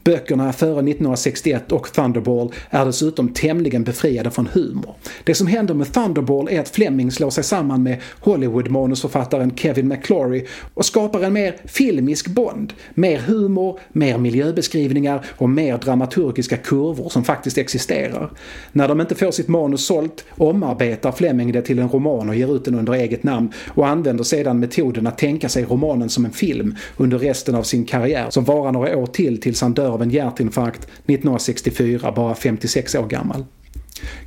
Böckerna 0.05 0.53
före 0.53 0.71
1961 0.71 1.73
och 1.73 1.93
Thunderball 1.93 2.53
är 2.71 2.87
dessutom 2.87 3.29
tämligen 3.29 3.85
befriade 3.85 4.31
från 4.31 4.49
humor. 4.53 4.95
Det 5.25 5.35
som 5.35 5.47
händer 5.47 5.75
med 5.75 5.93
Thunderball 5.93 6.49
är 6.49 6.61
att 6.61 6.69
Fleming 6.69 7.11
slår 7.11 7.31
sig 7.31 7.45
samman 7.45 7.83
med 7.83 8.01
Hollywood-manusförfattaren 8.21 9.57
Kevin 9.57 9.89
McClory 9.89 10.47
och 10.75 10.85
skapar 10.85 11.21
en 11.21 11.33
mer 11.33 11.57
filmisk 11.65 12.29
Bond. 12.29 12.73
Mer 12.95 13.19
humor, 13.19 13.81
mer 13.93 14.19
miljöbeskrivningar 14.19 15.25
och 15.37 15.51
mer 15.51 15.79
dramaturgiska 15.79 16.57
kurvor 16.57 17.09
som 17.09 17.25
faktiskt 17.25 17.59
existerar. 17.59 18.31
När 18.73 18.89
de 18.89 19.01
inte 19.01 19.15
får 19.15 19.31
sitt 19.31 19.49
manus 19.49 19.87
sålt 19.87 20.25
omarbetar 20.37 21.13
Fleming 21.13 21.53
det 21.53 21.63
till 21.63 21.79
en 21.79 21.89
roman 21.89 22.29
och 22.29 22.35
ger 22.35 22.57
ut 22.57 22.65
den 22.65 22.75
under 22.75 22.93
eget 22.93 23.23
namn 23.23 23.53
och 23.69 23.87
använder 23.87 24.25
sedan 24.25 24.61
metoden 24.61 25.07
att 25.07 25.19
tänka 25.19 25.49
sig 25.49 25.65
romanen 25.65 26.09
som 26.09 26.25
en 26.25 26.31
film 26.31 26.77
under 26.97 27.19
resten 27.19 27.55
av 27.55 27.63
sin 27.63 27.85
karriär 27.85 28.27
som 28.31 28.45
varar 28.45 28.73
några 28.73 28.97
år 28.97 29.07
till 29.07 29.41
tills 29.41 29.61
han 29.61 29.73
dör 29.73 29.88
av 29.89 30.03
en 30.03 30.11
hjärtinfarkt 30.11 30.83
1964, 30.85 32.13
bara 32.13 32.35
56 32.35 32.95
år 32.95 33.07
gammal. 33.07 33.45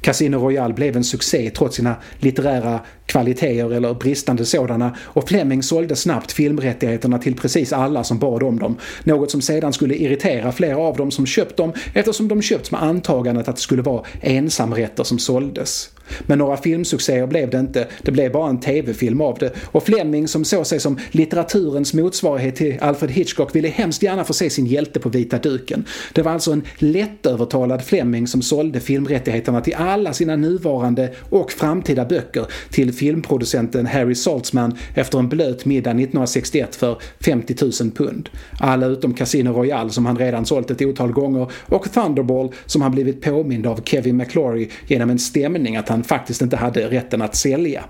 Casino 0.01 0.37
Royale 0.37 0.73
blev 0.73 0.97
en 0.97 1.03
succé 1.03 1.49
trots 1.49 1.75
sina 1.75 1.95
litterära 2.19 2.79
kvaliteter 3.05 3.73
eller 3.73 3.93
bristande 3.93 4.45
sådana 4.45 4.95
och 4.99 5.29
Fleming 5.29 5.63
sålde 5.63 5.95
snabbt 5.95 6.31
filmrättigheterna 6.31 7.19
till 7.19 7.35
precis 7.35 7.73
alla 7.73 8.03
som 8.03 8.19
bad 8.19 8.43
om 8.43 8.59
dem. 8.59 8.77
Något 9.03 9.31
som 9.31 9.41
sedan 9.41 9.73
skulle 9.73 9.95
irritera 9.95 10.51
flera 10.51 10.77
av 10.77 10.97
dem 10.97 11.11
som 11.11 11.25
köpt 11.25 11.57
dem 11.57 11.73
eftersom 11.93 12.27
de 12.27 12.41
köpts 12.41 12.71
med 12.71 12.83
antagandet 12.83 13.47
att 13.47 13.55
det 13.55 13.61
skulle 13.61 13.81
vara 13.81 14.03
ensamrätter 14.21 15.03
som 15.03 15.19
såldes. 15.19 15.89
Men 16.21 16.37
några 16.37 16.57
filmsuccéer 16.57 17.27
blev 17.27 17.49
det 17.49 17.59
inte, 17.59 17.87
det 18.01 18.11
blev 18.11 18.31
bara 18.31 18.49
en 18.49 18.59
tv-film 18.59 19.21
av 19.21 19.37
det. 19.39 19.51
Och 19.65 19.83
Fleming 19.83 20.27
som 20.27 20.45
såg 20.45 20.67
sig 20.67 20.79
som 20.79 20.99
litteraturens 21.11 21.93
motsvarighet 21.93 22.55
till 22.55 22.77
Alfred 22.81 23.11
Hitchcock 23.11 23.55
ville 23.55 23.67
hemskt 23.67 24.03
gärna 24.03 24.23
få 24.23 24.33
se 24.33 24.49
sin 24.49 24.65
hjälte 24.65 24.99
på 24.99 25.09
vita 25.09 25.37
duken. 25.37 25.85
Det 26.13 26.21
var 26.21 26.31
alltså 26.31 26.51
en 26.51 26.63
lättövertalad 26.77 27.83
Fleming 27.83 28.27
som 28.27 28.41
sålde 28.41 28.79
filmrättigheterna 28.79 29.60
till 29.61 29.75
alla 29.75 30.13
sina 30.13 30.35
nuvarande 30.35 31.13
och 31.29 31.51
framtida 31.51 32.05
böcker 32.05 32.45
till 32.69 32.93
filmproducenten 32.93 33.85
Harry 33.85 34.15
Saltzman 34.15 34.77
efter 34.95 35.19
en 35.19 35.29
blöt 35.29 35.65
middag 35.65 35.91
1961 35.91 36.75
för 36.75 36.97
50 37.19 37.55
000 37.61 37.91
pund. 37.91 38.29
Alla 38.59 38.85
utom 38.85 39.13
Casino 39.13 39.49
Royale 39.49 39.89
som 39.89 40.05
han 40.05 40.17
redan 40.17 40.45
sålt 40.45 40.71
ett 40.71 40.81
otal 40.81 41.11
gånger 41.11 41.51
och 41.65 41.91
Thunderball 41.93 42.51
som 42.65 42.81
han 42.81 42.91
blivit 42.91 43.21
påmind 43.21 43.67
av 43.67 43.81
Kevin 43.85 44.17
McClory 44.17 44.69
genom 44.87 45.09
en 45.09 45.19
stämning 45.19 45.75
att 45.75 45.89
han 45.89 46.03
faktiskt 46.03 46.41
inte 46.41 46.57
hade 46.57 46.89
rätten 46.89 47.21
att 47.21 47.35
sälja. 47.35 47.83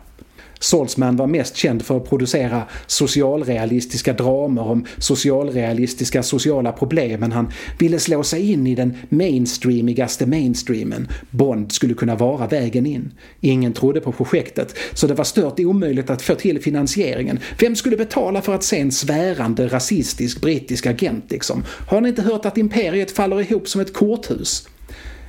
Saltzman 0.62 1.16
var 1.16 1.28
mest 1.28 1.56
känd 1.56 1.82
för 1.82 1.98
att 1.98 2.10
producera 2.10 2.64
socialrealistiska 2.88 4.14
dramer 4.14 4.62
om 4.62 4.86
socialrealistiska 4.98 6.24
sociala 6.24 6.72
problem 6.72 7.20
men 7.20 7.32
han 7.32 7.52
ville 7.80 8.00
slå 8.00 8.24
sig 8.24 8.52
in 8.52 8.68
i 8.68 8.76
den 8.76 8.98
mainstreamigaste 9.10 10.26
mainstreamen. 10.26 11.08
Bond 11.30 11.72
skulle 11.72 11.94
kunna 11.94 12.16
vara 12.16 12.48
vägen 12.48 12.86
in. 12.86 13.12
Ingen 13.42 13.74
trodde 13.74 14.02
på 14.02 14.12
projektet 14.12 14.76
så 14.94 15.08
det 15.08 15.14
var 15.14 15.24
stört 15.24 15.60
omöjligt 15.60 16.10
att 16.10 16.22
få 16.22 16.36
till 16.36 16.62
finansieringen. 16.62 17.40
Vem 17.60 17.76
skulle 17.76 17.98
betala 17.98 18.42
för 18.42 18.56
att 18.56 18.64
se 18.64 18.80
en 18.80 18.92
svärande 18.92 19.68
rasistisk 19.68 20.42
brittisk 20.42 20.86
agent 20.86 21.26
liksom? 21.30 21.64
Har 21.88 22.02
ni 22.02 22.10
inte 22.10 22.22
hört 22.22 22.46
att 22.46 22.58
imperiet 22.58 23.12
faller 23.12 23.42
ihop 23.42 23.68
som 23.68 23.82
ett 23.82 23.94
korthus? 23.94 24.68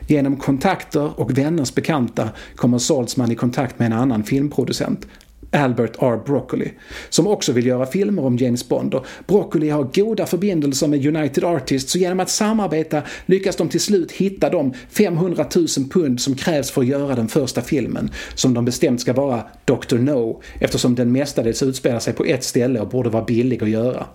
Genom 0.07 0.37
kontakter 0.37 1.21
och 1.21 1.39
vänners 1.39 1.75
bekanta 1.75 2.29
kommer 2.57 2.79
Saltzman 2.79 3.33
i 3.33 3.35
kontakt 3.35 3.79
med 3.79 3.87
en 3.87 3.93
annan 3.93 4.25
filmproducent, 4.25 5.07
Albert 5.52 5.97
R. 6.02 6.21
Broccoli, 6.26 6.73
som 7.09 7.26
också 7.26 7.52
vill 7.52 7.66
göra 7.66 7.87
filmer 7.87 8.25
om 8.25 8.37
James 8.37 8.68
Bond. 8.68 8.94
Och 8.94 9.06
Broccoli 9.26 9.68
har 9.68 9.82
goda 9.94 10.26
förbindelser 10.26 10.88
med 10.88 11.06
United 11.06 11.44
Artists 11.44 11.94
och 11.94 12.00
genom 12.00 12.21
att 12.21 12.30
samarbeta 12.30 13.02
lyckas 13.26 13.56
de 13.56 13.68
till 13.68 13.80
slut 13.80 14.12
hitta 14.12 14.50
de 14.50 14.73
500 14.90 15.47
000 15.56 15.66
pund 15.90 16.21
som 16.21 16.35
krävs 16.35 16.71
för 16.71 16.80
att 16.80 16.87
göra 16.87 17.14
den 17.14 17.28
första 17.28 17.62
filmen, 17.62 18.11
som 18.35 18.54
de 18.54 18.64
bestämt 18.64 19.00
ska 19.00 19.12
vara 19.12 19.42
Dr. 19.64 19.99
No, 19.99 20.42
eftersom 20.59 20.94
den 20.94 21.12
mestadels 21.12 21.62
utspelar 21.62 21.99
sig 21.99 22.12
på 22.12 22.25
ett 22.25 22.44
ställe 22.44 22.80
och 22.80 22.88
borde 22.88 23.11
vara 23.11 23.25
billig 23.25 23.62
att 23.62 23.71
göra. 23.71 24.06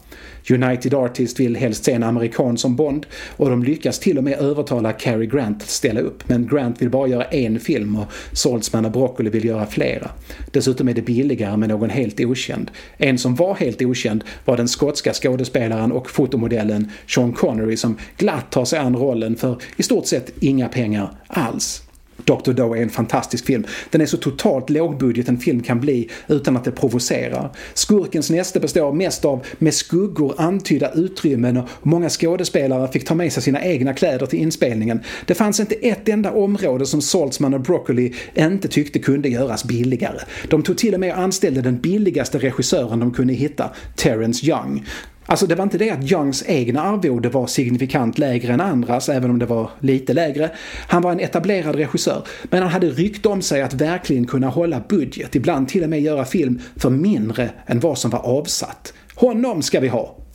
United 0.51 0.93
Artists 0.93 1.39
vill 1.39 1.55
helst 1.55 1.83
se 1.83 1.91
en 1.91 2.03
amerikan 2.03 2.57
som 2.57 2.75
Bond 2.75 3.05
och 3.37 3.49
de 3.49 3.63
lyckas 3.63 3.99
till 3.99 4.17
och 4.17 4.23
med 4.23 4.39
övertala 4.39 4.93
Cary 4.93 5.25
Grant 5.25 5.63
att 5.63 5.69
ställa 5.69 5.99
upp. 5.99 6.29
Men 6.29 6.47
Grant 6.47 6.81
vill 6.81 6.89
bara 6.89 7.07
göra 7.07 7.23
en 7.23 7.59
film 7.59 7.95
och 7.95 8.05
Saltzman 8.31 8.85
och 8.85 8.91
Broccoli 8.91 9.29
vill 9.29 9.45
göra 9.45 9.65
flera. 9.65 10.09
Dessutom 10.51 10.89
är 10.89 10.93
det 10.93 11.01
billigare 11.01 11.57
med 11.57 11.69
någon 11.69 11.89
helt 11.89 12.19
okänd. 12.19 12.71
En 12.97 13.17
som 13.17 13.35
var 13.35 13.55
helt 13.55 13.81
okänd 13.81 14.23
var 14.45 14.57
den 14.57 14.67
skotska 14.67 15.13
skådespelaren 15.13 15.91
och 15.91 16.09
fotomodellen 16.09 16.91
Sean 17.07 17.33
Connery 17.33 17.77
som 17.77 17.97
glatt 18.17 18.51
tar 18.51 18.65
sig 18.65 18.79
an 18.79 18.95
rollen 18.95 19.35
för 19.35 19.57
i 19.77 19.83
stort 19.83 20.05
sett 20.05 20.33
inga 20.39 20.67
pengar 20.67 21.11
alls. 21.27 21.86
Dr. 22.27 22.51
Doe 22.51 22.77
är 22.77 22.81
en 22.81 22.89
fantastisk 22.89 23.45
film. 23.45 23.65
Den 23.89 24.01
är 24.01 24.05
så 24.05 24.17
totalt 24.17 24.69
lågbudget 24.69 25.29
en 25.29 25.37
film 25.37 25.63
kan 25.63 25.79
bli 25.79 26.09
utan 26.27 26.57
att 26.57 26.63
det 26.63 26.71
provocerar. 26.71 27.51
Skurkens 27.73 28.29
näste 28.29 28.59
består 28.59 28.93
mest 28.93 29.25
av 29.25 29.45
med 29.57 29.73
skuggor 29.73 30.35
antydda 30.37 30.91
utrymmen 30.91 31.57
och 31.57 31.67
många 31.81 32.09
skådespelare 32.09 32.91
fick 32.91 33.05
ta 33.05 33.15
med 33.15 33.33
sig 33.33 33.43
sina 33.43 33.63
egna 33.63 33.93
kläder 33.93 34.25
till 34.25 34.39
inspelningen. 34.39 34.99
Det 35.25 35.33
fanns 35.33 35.59
inte 35.59 35.75
ett 35.75 36.09
enda 36.09 36.31
område 36.31 36.85
som 36.85 37.01
Saltzman 37.01 37.53
och 37.53 37.61
Broccoli 37.61 38.13
inte 38.35 38.67
tyckte 38.67 38.99
kunde 38.99 39.29
göras 39.29 39.63
billigare. 39.63 40.19
De 40.49 40.63
tog 40.63 40.77
till 40.77 40.93
och 40.93 40.99
med 40.99 41.13
och 41.13 41.19
anställde 41.19 41.61
den 41.61 41.77
billigaste 41.81 42.37
regissören 42.37 42.99
de 42.99 43.13
kunde 43.13 43.33
hitta, 43.33 43.69
Terrence 43.95 44.45
Young. 44.45 44.85
Alltså 45.29 45.47
det 45.47 45.55
var 45.55 45.63
inte 45.63 45.77
det 45.77 45.89
att 45.89 46.11
Youngs 46.11 46.43
egna 46.47 46.81
arvode 46.81 47.29
var 47.29 47.47
signifikant 47.47 48.17
lägre 48.17 48.53
än 48.53 48.61
andras, 48.61 49.09
även 49.09 49.29
om 49.29 49.39
det 49.39 49.45
var 49.45 49.69
lite 49.79 50.13
lägre. 50.13 50.51
Han 50.87 51.01
var 51.01 51.11
en 51.11 51.19
etablerad 51.19 51.75
regissör, 51.75 52.27
men 52.43 52.61
han 52.61 52.71
hade 52.71 52.89
rykte 52.89 53.29
om 53.29 53.41
sig 53.41 53.61
att 53.61 53.73
verkligen 53.73 54.25
kunna 54.25 54.47
hålla 54.47 54.83
budget, 54.89 55.35
ibland 55.35 55.67
till 55.67 55.83
och 55.83 55.89
med 55.89 56.01
göra 56.01 56.25
film 56.25 56.61
för 56.75 56.89
mindre 56.89 57.49
än 57.65 57.79
vad 57.79 57.97
som 57.97 58.11
var 58.11 58.19
avsatt. 58.19 58.93
Honom 59.15 59.61
ska 59.61 59.79
vi 59.79 59.87
ha! 59.87 60.26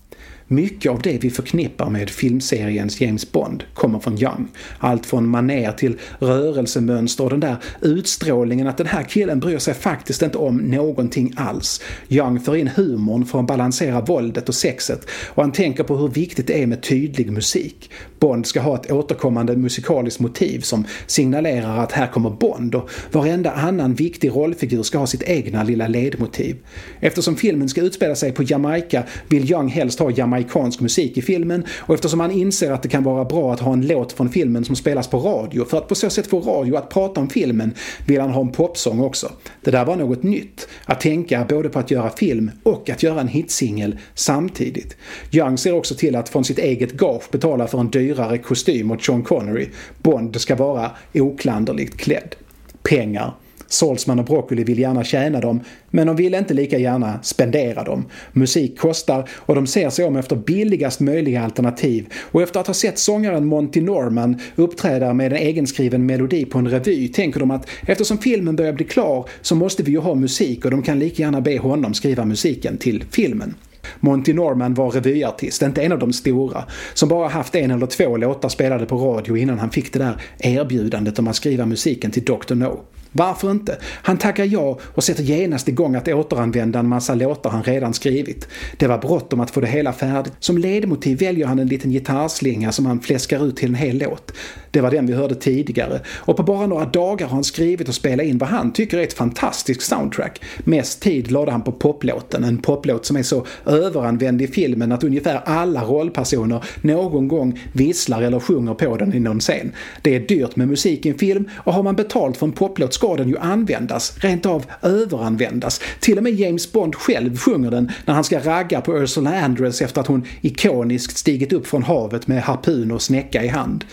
Mycket 0.52 0.92
av 0.92 1.02
det 1.02 1.18
vi 1.18 1.30
förknippar 1.30 1.90
med 1.90 2.10
filmseriens 2.10 3.00
James 3.00 3.32
Bond 3.32 3.64
kommer 3.74 3.98
från 3.98 4.18
Young. 4.18 4.48
Allt 4.78 5.06
från 5.06 5.28
maner 5.28 5.72
till 5.72 5.98
rörelsemönster 6.18 7.24
och 7.24 7.30
den 7.30 7.40
där 7.40 7.56
utstrålningen 7.80 8.66
att 8.66 8.76
den 8.76 8.86
här 8.86 9.02
killen 9.02 9.40
bryr 9.40 9.58
sig 9.58 9.74
faktiskt 9.74 10.22
inte 10.22 10.38
om 10.38 10.56
någonting 10.56 11.32
alls. 11.36 11.80
Young 12.08 12.40
för 12.40 12.56
in 12.56 12.68
humorn 12.68 13.24
för 13.24 13.40
att 13.40 13.46
balansera 13.46 14.00
våldet 14.00 14.48
och 14.48 14.54
sexet 14.54 15.06
och 15.28 15.42
han 15.42 15.52
tänker 15.52 15.84
på 15.84 15.96
hur 15.96 16.08
viktigt 16.08 16.46
det 16.46 16.62
är 16.62 16.66
med 16.66 16.82
tydlig 16.82 17.32
musik. 17.32 17.90
Bond 18.18 18.46
ska 18.46 18.60
ha 18.60 18.74
ett 18.74 18.92
återkommande 18.92 19.56
musikaliskt 19.56 20.20
motiv 20.20 20.60
som 20.60 20.84
signalerar 21.06 21.78
att 21.78 21.92
här 21.92 22.06
kommer 22.06 22.30
Bond 22.30 22.74
och 22.74 22.90
varenda 23.12 23.52
annan 23.52 23.94
viktig 23.94 24.30
rollfigur 24.30 24.82
ska 24.82 24.98
ha 24.98 25.06
sitt 25.06 25.22
egna 25.22 25.62
lilla 25.62 25.88
ledmotiv. 25.88 26.56
Eftersom 27.00 27.36
filmen 27.36 27.68
ska 27.68 27.80
utspela 27.80 28.14
sig 28.14 28.32
på 28.32 28.42
Jamaica 28.42 29.02
vill 29.28 29.50
Young 29.50 29.68
helst 29.68 29.98
ha 29.98 30.10
amerikansk 30.42 30.80
musik 30.80 31.18
i 31.18 31.22
filmen 31.22 31.64
och 31.78 31.94
eftersom 31.94 32.20
han 32.20 32.30
inser 32.30 32.70
att 32.70 32.82
det 32.82 32.88
kan 32.88 33.02
vara 33.02 33.24
bra 33.24 33.52
att 33.52 33.60
ha 33.60 33.72
en 33.72 33.86
låt 33.86 34.12
från 34.12 34.28
filmen 34.28 34.64
som 34.64 34.76
spelas 34.76 35.08
på 35.08 35.18
radio 35.18 35.64
för 35.64 35.78
att 35.78 35.88
på 35.88 35.94
så 35.94 36.10
sätt 36.10 36.26
få 36.26 36.40
radio 36.40 36.76
att 36.76 36.90
prata 36.90 37.20
om 37.20 37.28
filmen 37.28 37.74
vill 38.06 38.20
han 38.20 38.30
ha 38.30 38.40
en 38.40 38.52
popsång 38.52 39.00
också. 39.00 39.32
Det 39.64 39.70
där 39.70 39.84
var 39.84 39.96
något 39.96 40.22
nytt. 40.22 40.68
Att 40.84 41.00
tänka 41.00 41.46
både 41.48 41.68
på 41.68 41.78
att 41.78 41.90
göra 41.90 42.10
film 42.10 42.50
och 42.62 42.90
att 42.90 43.02
göra 43.02 43.20
en 43.20 43.28
hitsingel 43.28 43.98
samtidigt. 44.14 44.96
Young 45.32 45.58
ser 45.58 45.72
också 45.72 45.94
till 45.94 46.16
att 46.16 46.28
från 46.28 46.44
sitt 46.44 46.58
eget 46.58 46.92
gage 46.92 47.30
betala 47.30 47.66
för 47.66 47.78
en 47.78 47.90
dyrare 47.90 48.38
kostym 48.38 48.90
åt 48.90 49.04
Sean 49.04 49.22
Connery. 49.22 49.68
Bond 50.02 50.40
ska 50.40 50.56
vara 50.56 50.90
oklanderligt 51.14 51.96
klädd. 51.96 52.34
Pengar 52.82 53.34
Salzman 53.72 54.18
och 54.18 54.24
Broccoli 54.24 54.64
vill 54.64 54.78
gärna 54.78 55.04
tjäna 55.04 55.40
dem, 55.40 55.60
men 55.90 56.06
de 56.06 56.16
vill 56.16 56.34
inte 56.34 56.54
lika 56.54 56.78
gärna 56.78 57.22
spendera 57.22 57.84
dem. 57.84 58.04
Musik 58.32 58.78
kostar 58.78 59.28
och 59.30 59.54
de 59.54 59.66
ser 59.66 59.90
sig 59.90 60.04
om 60.04 60.16
efter 60.16 60.36
billigast 60.36 61.00
möjliga 61.00 61.42
alternativ 61.42 62.06
och 62.18 62.42
efter 62.42 62.60
att 62.60 62.66
ha 62.66 62.74
sett 62.74 62.98
sångaren 62.98 63.46
Monty 63.46 63.80
Norman 63.80 64.40
uppträda 64.56 65.14
med 65.14 65.32
en 65.32 65.38
egenskriven 65.38 66.06
melodi 66.06 66.44
på 66.44 66.58
en 66.58 66.68
revy 66.68 67.08
tänker 67.08 67.40
de 67.40 67.50
att 67.50 67.68
eftersom 67.86 68.18
filmen 68.18 68.56
börjar 68.56 68.72
bli 68.72 68.84
klar 68.84 69.28
så 69.42 69.54
måste 69.54 69.82
vi 69.82 69.92
ju 69.92 69.98
ha 69.98 70.14
musik 70.14 70.64
och 70.64 70.70
de 70.70 70.82
kan 70.82 70.98
lika 70.98 71.22
gärna 71.22 71.40
be 71.40 71.58
honom 71.58 71.94
skriva 71.94 72.24
musiken 72.24 72.78
till 72.78 73.04
filmen. 73.10 73.54
Monty 74.04 74.32
Norman 74.32 74.74
var 74.74 74.90
revyartist, 74.90 75.62
inte 75.62 75.82
en 75.82 75.92
av 75.92 75.98
de 75.98 76.12
stora, 76.12 76.64
som 76.94 77.08
bara 77.08 77.28
haft 77.28 77.54
en 77.54 77.70
eller 77.70 77.86
två 77.86 78.16
låtar 78.16 78.48
spelade 78.48 78.86
på 78.86 78.96
radio 78.96 79.36
innan 79.36 79.58
han 79.58 79.70
fick 79.70 79.92
det 79.92 79.98
där 79.98 80.22
erbjudandet 80.38 81.18
om 81.18 81.28
att 81.28 81.36
skriva 81.36 81.66
musiken 81.66 82.10
till 82.10 82.24
Dr. 82.24 82.54
No. 82.54 82.80
Varför 83.14 83.50
inte? 83.50 83.78
Han 83.82 84.18
tackar 84.18 84.44
ja 84.44 84.78
och 84.82 85.04
sätter 85.04 85.22
genast 85.22 85.68
igång 85.68 85.94
att 85.94 86.08
återanvända 86.08 86.78
en 86.78 86.88
massa 86.88 87.14
låtar 87.14 87.50
han 87.50 87.62
redan 87.62 87.94
skrivit. 87.94 88.48
Det 88.76 88.86
var 88.86 88.98
bråttom 88.98 89.40
att 89.40 89.50
få 89.50 89.60
det 89.60 89.66
hela 89.66 89.92
färdigt. 89.92 90.32
Som 90.38 90.58
ledmotiv 90.58 91.18
väljer 91.18 91.46
han 91.46 91.58
en 91.58 91.66
liten 91.66 91.90
gitarrslinga 91.90 92.72
som 92.72 92.86
han 92.86 93.00
fläskar 93.00 93.46
ut 93.46 93.56
till 93.56 93.68
en 93.68 93.74
hel 93.74 93.98
låt. 93.98 94.32
Det 94.70 94.80
var 94.80 94.90
den 94.90 95.06
vi 95.06 95.12
hörde 95.12 95.34
tidigare. 95.34 96.00
Och 96.06 96.36
på 96.36 96.42
bara 96.42 96.66
några 96.66 96.84
dagar 96.84 97.26
har 97.26 97.34
han 97.34 97.44
skrivit 97.44 97.88
och 97.88 97.94
spelat 97.94 98.26
in 98.26 98.38
vad 98.38 98.48
han 98.48 98.72
tycker 98.72 98.98
är 98.98 99.02
ett 99.02 99.12
fantastiskt 99.12 99.82
soundtrack. 99.82 100.42
Mest 100.58 101.02
tid 101.02 101.30
lade 101.30 101.50
han 101.50 101.62
på 101.62 101.72
poplåten, 101.72 102.44
en 102.44 102.58
poplåt 102.58 103.06
som 103.06 103.16
är 103.16 103.22
så 103.22 103.46
överanvänd 103.92 104.42
i 104.42 104.46
filmen 104.46 104.92
att 104.92 105.04
ungefär 105.04 105.40
alla 105.44 105.84
rollpersoner 105.84 106.64
någon 106.80 107.28
gång 107.28 107.60
visslar 107.72 108.22
eller 108.22 108.40
sjunger 108.40 108.74
på 108.74 108.96
den 108.96 109.14
i 109.14 109.20
någon 109.20 109.40
scen. 109.40 109.72
Det 110.02 110.16
är 110.16 110.20
dyrt 110.20 110.56
med 110.56 110.68
musik 110.68 111.06
i 111.06 111.08
en 111.08 111.18
film 111.18 111.48
och 111.54 111.72
har 111.72 111.82
man 111.82 111.96
betalt 111.96 112.36
för 112.36 112.46
en 112.46 112.52
poplåt 112.52 112.94
ska 112.94 113.16
den 113.16 113.28
ju 113.28 113.38
användas, 113.38 114.18
rent 114.18 114.46
av 114.46 114.64
överanvändas. 114.82 115.80
Till 116.00 116.18
och 116.18 116.24
med 116.24 116.34
James 116.34 116.72
Bond 116.72 116.94
själv 116.94 117.36
sjunger 117.36 117.70
den 117.70 117.90
när 118.04 118.14
han 118.14 118.24
ska 118.24 118.38
ragga 118.38 118.80
på 118.80 118.98
Ursula 118.98 119.40
Andress 119.40 119.82
efter 119.82 120.00
att 120.00 120.06
hon 120.06 120.24
ikoniskt 120.40 121.16
stigit 121.16 121.52
upp 121.52 121.66
från 121.66 121.82
havet 121.82 122.26
med 122.26 122.42
harpun 122.42 122.92
och 122.92 123.02
snäcka 123.02 123.44
i 123.44 123.48
hand. 123.48 123.84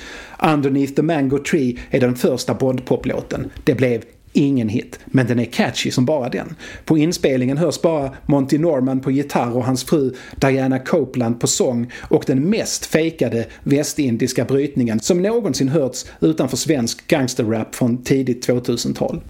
Underneath 0.44 0.94
the 0.94 1.02
Mango 1.02 1.38
Tree 1.38 1.78
är 1.90 2.00
den 2.00 2.16
första 2.16 2.54
Bond-poplåten. 2.54 3.50
Det 3.64 3.76
blev 3.76 4.02
ingen 4.34 4.70
hit, 4.70 5.00
men 5.06 5.28
den 5.28 5.40
är 5.40 5.46
catchy 5.46 5.92
som 5.92 6.06
bara 6.06 6.30
den. 6.30 6.56
På 6.86 6.98
inspelningen 6.98 7.58
hörs 7.58 7.82
bara 7.82 8.12
Monty 8.26 8.58
Norman 8.58 9.00
på 9.00 9.12
gitarr 9.12 9.58
och 9.58 9.66
hans 9.66 9.84
fru 9.84 10.14
Diana 10.36 10.80
Copeland 10.80 11.40
på 11.40 11.48
sång 11.48 11.92
och 11.98 12.24
den 12.28 12.50
mest 12.50 12.86
fejkade 12.86 13.46
västindiska 13.64 14.46
brytningen 14.46 15.00
som 15.00 15.22
någonsin 15.22 15.70
hörts 15.70 16.06
utanför 16.20 16.58
svensk 16.58 17.08
gangsterrap 17.08 17.76
från 17.76 18.04
tidigt 18.04 18.48
2000-tal. 18.48 19.22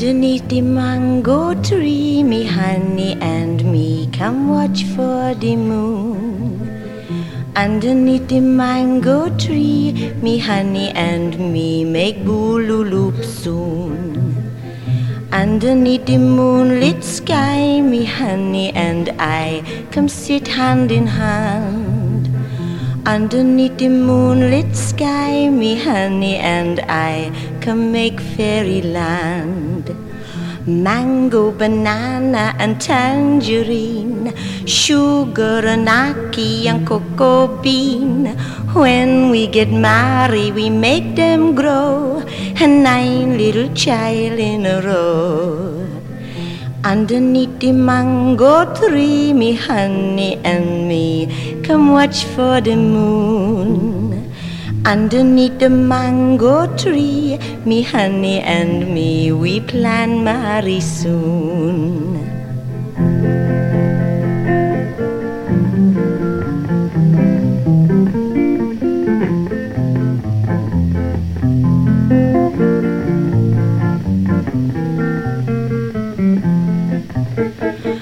Underneath 0.00 0.48
the 0.48 0.62
mango 0.62 1.54
tree, 1.62 2.22
me 2.22 2.44
honey 2.44 3.12
and 3.20 3.64
me 3.70 4.10
come 4.12 4.48
watch 4.48 4.82
for 4.96 5.34
the 5.40 5.56
moon. 5.56 6.49
Underneath 7.56 8.28
the 8.28 8.38
mango 8.40 9.28
tree, 9.36 10.14
me 10.22 10.38
honey 10.38 10.90
and 10.90 11.36
me 11.52 11.84
make 11.84 12.24
loop 12.24 13.24
soon. 13.24 14.00
Underneath 15.32 16.06
the 16.06 16.18
moonlit 16.18 17.02
sky, 17.02 17.80
me 17.80 18.04
honey 18.04 18.70
and 18.72 19.10
I 19.18 19.64
come 19.90 20.08
sit 20.08 20.46
hand 20.46 20.92
in 20.92 21.08
hand. 21.08 22.30
Underneath 23.04 23.78
the 23.78 23.88
moonlit 23.88 24.76
sky, 24.76 25.48
me 25.48 25.76
honey 25.76 26.36
and 26.36 26.78
I 26.88 27.32
come 27.60 27.90
make 27.90 28.20
fairyland. 28.20 29.99
Mango, 30.66 31.50
banana, 31.50 32.54
and 32.58 32.78
tangerine, 32.78 34.30
sugar, 34.66 35.62
and 35.64 35.88
and 36.68 36.86
cocoa 36.86 37.48
bean. 37.62 38.26
When 38.74 39.30
we 39.30 39.46
get 39.46 39.70
married, 39.72 40.54
we 40.54 40.68
make 40.68 41.16
them 41.16 41.54
grow, 41.54 42.22
and 42.60 42.82
nine 42.82 43.38
little 43.38 43.72
child 43.74 44.38
in 44.38 44.66
a 44.66 44.82
row. 44.82 45.86
Underneath 46.84 47.58
the 47.58 47.72
mango 47.72 48.74
tree, 48.74 49.32
me 49.32 49.54
honey 49.54 50.38
and 50.44 50.86
me 50.86 51.62
come 51.62 51.92
watch 51.92 52.24
for 52.24 52.60
the 52.60 52.76
moon. 52.76 53.99
Underneath 54.84 55.58
the 55.58 55.68
mango 55.68 56.66
tree, 56.76 57.38
me 57.66 57.82
honey 57.82 58.40
and 58.40 58.94
me 58.94 59.30
we 59.30 59.60
plan 59.60 60.24
marry 60.24 60.80
soon. 60.80 62.10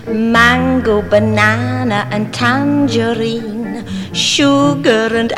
mango, 0.09 1.03
banana, 1.03 2.09
and 2.11 2.33
tangerine, 2.33 3.85
sugar 4.13 5.09
and 5.13 5.33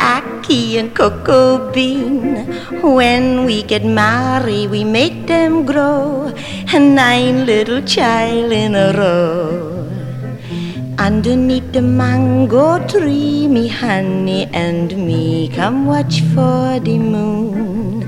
ackee 0.50 0.78
and 0.78 0.94
cocoa 0.94 1.70
bean. 1.72 2.46
When 2.82 3.44
we 3.44 3.62
get 3.62 3.84
married, 3.84 4.70
we 4.70 4.84
make 4.84 5.26
them 5.26 5.64
grow, 5.64 6.32
nine 6.72 7.46
little 7.46 7.82
child 7.82 8.52
in 8.52 8.74
a 8.74 8.92
row. 8.92 9.86
Underneath 10.98 11.72
the 11.72 11.82
mango 11.82 12.86
tree, 12.86 13.46
me 13.46 13.68
honey 13.68 14.46
and 14.52 14.96
me 15.06 15.48
come 15.48 15.86
watch 15.86 16.20
for 16.34 16.78
the 16.80 16.98
moon. 16.98 18.04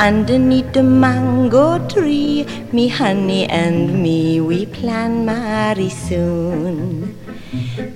Underneath 0.00 0.72
the 0.72 0.82
mango 0.84 1.78
tree, 1.88 2.46
me 2.72 2.86
honey 2.88 3.46
and 3.46 4.00
me, 4.00 4.40
we 4.40 4.64
plan 4.66 5.26
marry 5.26 5.88
soon. 5.88 7.16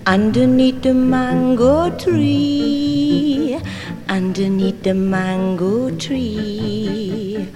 Underneath 0.04 0.83
the 0.83 0.94
mango 0.94 1.90
tree, 1.96 3.21
underneath 4.33 4.83
the 4.83 4.95
mango 4.95 5.90
tree, 5.99 7.47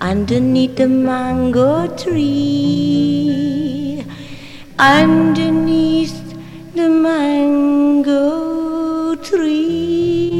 underneath 0.00 0.76
the 0.76 0.88
mango 0.88 1.86
tree, 1.98 4.02
underneath 4.78 6.16
the 6.74 6.88
mango 6.88 8.24
tree. 9.16 10.30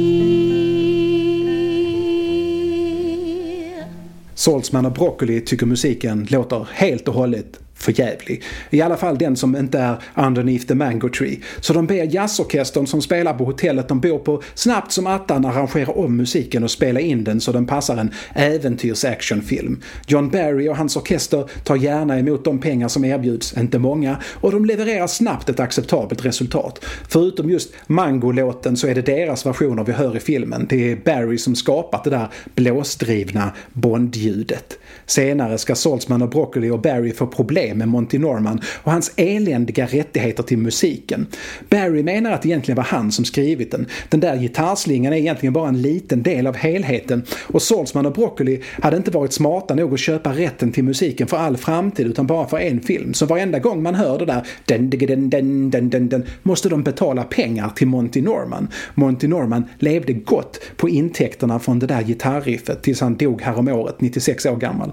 Saltzman 4.34 4.86
och 4.86 4.92
Broccoli 4.92 5.40
tycker 5.40 5.66
musiken 5.66 6.26
låter 6.30 6.68
helt 6.72 7.08
och 7.08 7.14
hållet 7.14 7.63
förjävlig. 7.84 8.42
I 8.70 8.80
alla 8.80 8.96
fall 8.96 9.18
den 9.18 9.36
som 9.36 9.56
inte 9.56 9.78
är 9.78 9.96
underneath 10.26 10.66
the 10.66 10.74
mango 10.74 11.08
tree. 11.08 11.38
Så 11.60 11.72
de 11.72 11.86
ber 11.86 12.14
jazzorkestern 12.14 12.86
som 12.86 13.02
spelar 13.02 13.34
på 13.34 13.44
hotellet 13.44 13.88
de 13.88 14.00
bor 14.00 14.18
på 14.18 14.42
snabbt 14.54 14.92
som 14.92 15.06
attan 15.06 15.44
arrangera 15.44 15.92
om 15.92 16.16
musiken 16.16 16.64
och 16.64 16.70
spela 16.70 17.00
in 17.00 17.24
den 17.24 17.40
så 17.40 17.52
den 17.52 17.66
passar 17.66 17.96
en 17.96 18.10
äventyrs-actionfilm. 18.34 19.82
John 20.06 20.28
Barry 20.28 20.68
och 20.68 20.76
hans 20.76 20.96
orkester 20.96 21.50
tar 21.64 21.76
gärna 21.76 22.18
emot 22.18 22.44
de 22.44 22.58
pengar 22.58 22.88
som 22.88 23.04
erbjuds, 23.04 23.56
inte 23.56 23.78
många, 23.78 24.16
och 24.24 24.52
de 24.52 24.64
levererar 24.64 25.06
snabbt 25.06 25.48
ett 25.48 25.60
acceptabelt 25.60 26.24
resultat. 26.24 26.84
Förutom 27.08 27.50
just 27.50 27.72
Mango-låten 27.86 28.76
så 28.76 28.86
är 28.86 28.94
det 28.94 29.02
deras 29.02 29.46
versioner 29.46 29.84
vi 29.84 29.92
hör 29.92 30.16
i 30.16 30.20
filmen. 30.20 30.66
Det 30.68 30.92
är 30.92 30.96
Barry 30.96 31.38
som 31.38 31.54
skapat 31.54 32.04
det 32.04 32.10
där 32.10 32.28
blåsdrivna 32.54 33.52
Bond-ljudet. 33.72 34.78
Senare 35.06 35.58
ska 35.58 35.74
Saltzman 35.74 36.22
och 36.22 36.28
Broccoli 36.28 36.70
och 36.70 36.80
Barry 36.80 37.12
få 37.12 37.26
problem 37.26 37.73
med 37.76 37.88
Monty 37.88 38.18
Norman 38.18 38.60
och 38.82 38.92
hans 38.92 39.12
eländiga 39.16 39.86
rättigheter 39.86 40.42
till 40.42 40.58
musiken. 40.58 41.26
Barry 41.68 42.02
menar 42.02 42.32
att 42.32 42.42
det 42.42 42.48
egentligen 42.48 42.76
var 42.76 42.84
han 42.84 43.12
som 43.12 43.24
skrivit 43.24 43.70
den. 43.70 43.86
Den 44.08 44.20
där 44.20 44.36
gitarrslingan 44.36 45.12
är 45.12 45.16
egentligen 45.16 45.52
bara 45.52 45.68
en 45.68 45.82
liten 45.82 46.22
del 46.22 46.46
av 46.46 46.56
helheten 46.56 47.22
och 47.42 47.62
Saltzman 47.62 48.06
och 48.06 48.12
Broccoli 48.12 48.60
hade 48.82 48.96
inte 48.96 49.10
varit 49.10 49.32
smarta 49.32 49.74
nog 49.74 49.94
att 49.94 50.00
köpa 50.00 50.32
rätten 50.32 50.72
till 50.72 50.84
musiken 50.84 51.26
för 51.26 51.36
all 51.36 51.56
framtid 51.56 52.06
utan 52.06 52.26
bara 52.26 52.48
för 52.48 52.58
en 52.58 52.80
film. 52.80 53.14
Så 53.14 53.26
varenda 53.26 53.58
gång 53.58 53.82
man 53.82 53.94
hör 53.94 54.18
det 54.18 54.24
där 54.24 54.46
den, 54.64 54.90
den, 54.90 55.30
den, 55.30 55.70
den, 55.70 55.90
den, 55.90 56.08
den, 56.08 56.26
måste 56.42 56.68
de 56.68 56.82
betala 56.82 57.24
pengar 57.24 57.70
till 57.76 57.86
Monty 57.86 58.22
Norman. 58.22 58.68
Monty 58.94 59.28
Norman 59.28 59.64
levde 59.78 60.12
gott 60.12 60.60
på 60.76 60.88
intäkterna 60.88 61.58
från 61.58 61.78
det 61.78 61.86
där 61.86 62.02
gitarriffet 62.02 62.82
tills 62.82 63.00
han 63.00 63.16
dog 63.16 63.42
häromåret, 63.42 64.00
96 64.00 64.46
år 64.46 64.56
gammal. 64.56 64.92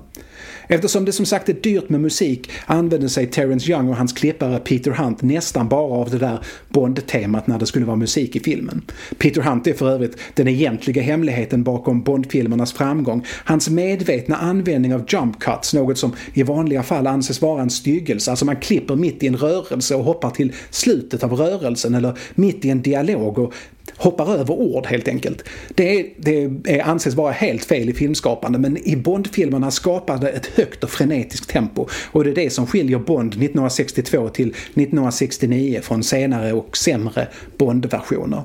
Eftersom 0.73 1.05
det 1.05 1.11
som 1.11 1.25
sagt 1.25 1.49
är 1.49 1.53
dyrt 1.53 1.89
med 1.89 2.01
musik 2.01 2.49
använde 2.65 3.09
sig 3.09 3.27
Terence 3.27 3.71
Young 3.71 3.89
och 3.89 3.95
hans 3.95 4.13
klippare 4.13 4.59
Peter 4.59 4.91
Hunt 4.91 5.21
nästan 5.21 5.69
bara 5.69 5.93
av 5.93 6.09
det 6.09 6.17
där 6.17 6.39
Bond-temat 6.69 7.47
när 7.47 7.59
det 7.59 7.65
skulle 7.65 7.85
vara 7.85 7.95
musik 7.95 8.35
i 8.35 8.39
filmen. 8.39 8.81
Peter 9.17 9.41
Hunt 9.41 9.67
är 9.67 9.73
för 9.73 9.89
övrigt 9.89 10.17
den 10.33 10.47
egentliga 10.47 11.01
hemligheten 11.01 11.63
bakom 11.63 12.03
Bond-filmernas 12.03 12.73
framgång. 12.73 13.25
Hans 13.45 13.69
medvetna 13.69 14.35
användning 14.35 14.93
av 14.93 15.05
jump 15.07 15.39
cuts, 15.39 15.73
något 15.73 15.97
som 15.97 16.13
i 16.33 16.43
vanliga 16.43 16.83
fall 16.83 17.07
anses 17.07 17.41
vara 17.41 17.61
en 17.61 17.69
styggelse, 17.69 18.31
alltså 18.31 18.45
man 18.45 18.55
klipper 18.55 18.95
mitt 18.95 19.23
i 19.23 19.27
en 19.27 19.37
rörelse 19.37 19.95
och 19.95 20.03
hoppar 20.03 20.29
till 20.29 20.53
slutet 20.69 21.23
av 21.23 21.33
rörelsen 21.33 21.95
eller 21.95 22.17
mitt 22.35 22.65
i 22.65 22.69
en 22.69 22.81
dialog 22.81 23.39
och 23.39 23.53
hoppar 23.97 24.33
över 24.33 24.53
ord 24.53 24.85
helt 24.85 25.07
enkelt. 25.07 25.43
Det, 25.75 26.13
det 26.17 26.49
är, 26.65 26.81
anses 26.81 27.15
vara 27.15 27.31
helt 27.31 27.65
fel 27.65 27.89
i 27.89 27.93
filmskapande 27.93 28.59
men 28.59 28.77
i 28.77 28.95
Bond-filmerna 28.95 29.71
skapade 29.71 30.29
ett 30.29 30.45
högt 30.45 30.83
och 30.83 30.89
frenetiskt 30.89 31.49
tempo 31.49 31.87
och 32.11 32.23
det 32.23 32.29
är 32.29 32.35
det 32.35 32.49
som 32.49 32.67
skiljer 32.67 32.99
Bond 32.99 33.33
1962 33.33 34.29
till 34.29 34.49
1969 34.49 35.79
från 35.83 36.03
senare 36.03 36.53
och 36.53 36.77
sämre 36.77 37.27
Bond-versioner. 37.57 38.43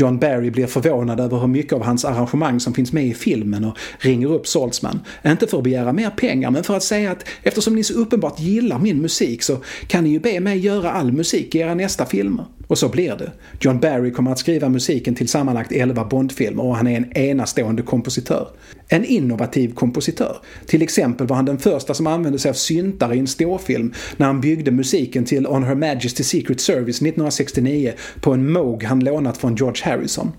John 0.00 0.18
Barry 0.18 0.50
blir 0.50 0.66
förvånad 0.66 1.20
över 1.20 1.38
hur 1.38 1.46
mycket 1.46 1.72
av 1.72 1.82
hans 1.82 2.04
arrangemang 2.04 2.60
som 2.60 2.74
finns 2.74 2.92
med 2.92 3.06
i 3.06 3.14
filmen 3.14 3.64
och 3.64 3.78
ringer 3.98 4.32
upp 4.32 4.46
Saltzman. 4.46 5.00
Inte 5.26 5.46
för 5.46 5.58
att 5.58 5.64
begära 5.64 5.92
mer 5.92 6.10
pengar 6.10 6.50
men 6.50 6.64
för 6.64 6.76
att 6.76 6.82
säga 6.82 7.10
att 7.10 7.24
eftersom 7.42 7.74
ni 7.74 7.84
så 7.84 7.94
uppenbart 7.94 8.40
gillar 8.40 8.78
min 8.78 9.02
musik 9.02 9.42
så 9.42 9.56
kan 9.86 10.04
ni 10.04 10.10
ju 10.10 10.20
be 10.20 10.40
mig 10.40 10.58
göra 10.58 10.92
all 10.92 11.12
musik 11.12 11.54
i 11.54 11.58
era 11.58 11.74
nästa 11.74 12.06
filmer. 12.06 12.44
Och 12.70 12.78
så 12.78 12.88
blir 12.88 13.16
det. 13.16 13.32
John 13.60 13.80
Barry 13.80 14.12
kommer 14.12 14.32
att 14.32 14.38
skriva 14.38 14.68
musiken 14.68 15.14
till 15.14 15.28
sammanlagt 15.28 15.72
11 15.72 16.04
Bondfilmer 16.04 16.64
och 16.64 16.76
han 16.76 16.86
är 16.86 16.96
en 16.96 17.16
enastående 17.16 17.82
kompositör. 17.82 18.48
En 18.88 19.04
innovativ 19.04 19.74
kompositör. 19.74 20.36
Till 20.66 20.82
exempel 20.82 21.26
var 21.26 21.36
han 21.36 21.44
den 21.44 21.58
första 21.58 21.94
som 21.94 22.06
använde 22.06 22.38
sig 22.38 22.48
av 22.48 22.54
syntar 22.54 23.14
i 23.14 23.18
en 23.18 23.26
storfilm 23.26 23.92
när 24.16 24.26
han 24.26 24.40
byggde 24.40 24.70
musiken 24.70 25.24
till 25.24 25.46
On 25.46 25.64
Her 25.64 25.74
Majesty's 25.74 26.22
Secret 26.22 26.60
Service 26.60 26.96
1969 26.96 27.92
på 28.20 28.32
en 28.32 28.52
Moog 28.52 28.84
han 28.84 29.00
lånat 29.00 29.38
från 29.38 29.54
George 29.54 29.82
Harrison. 29.90 30.32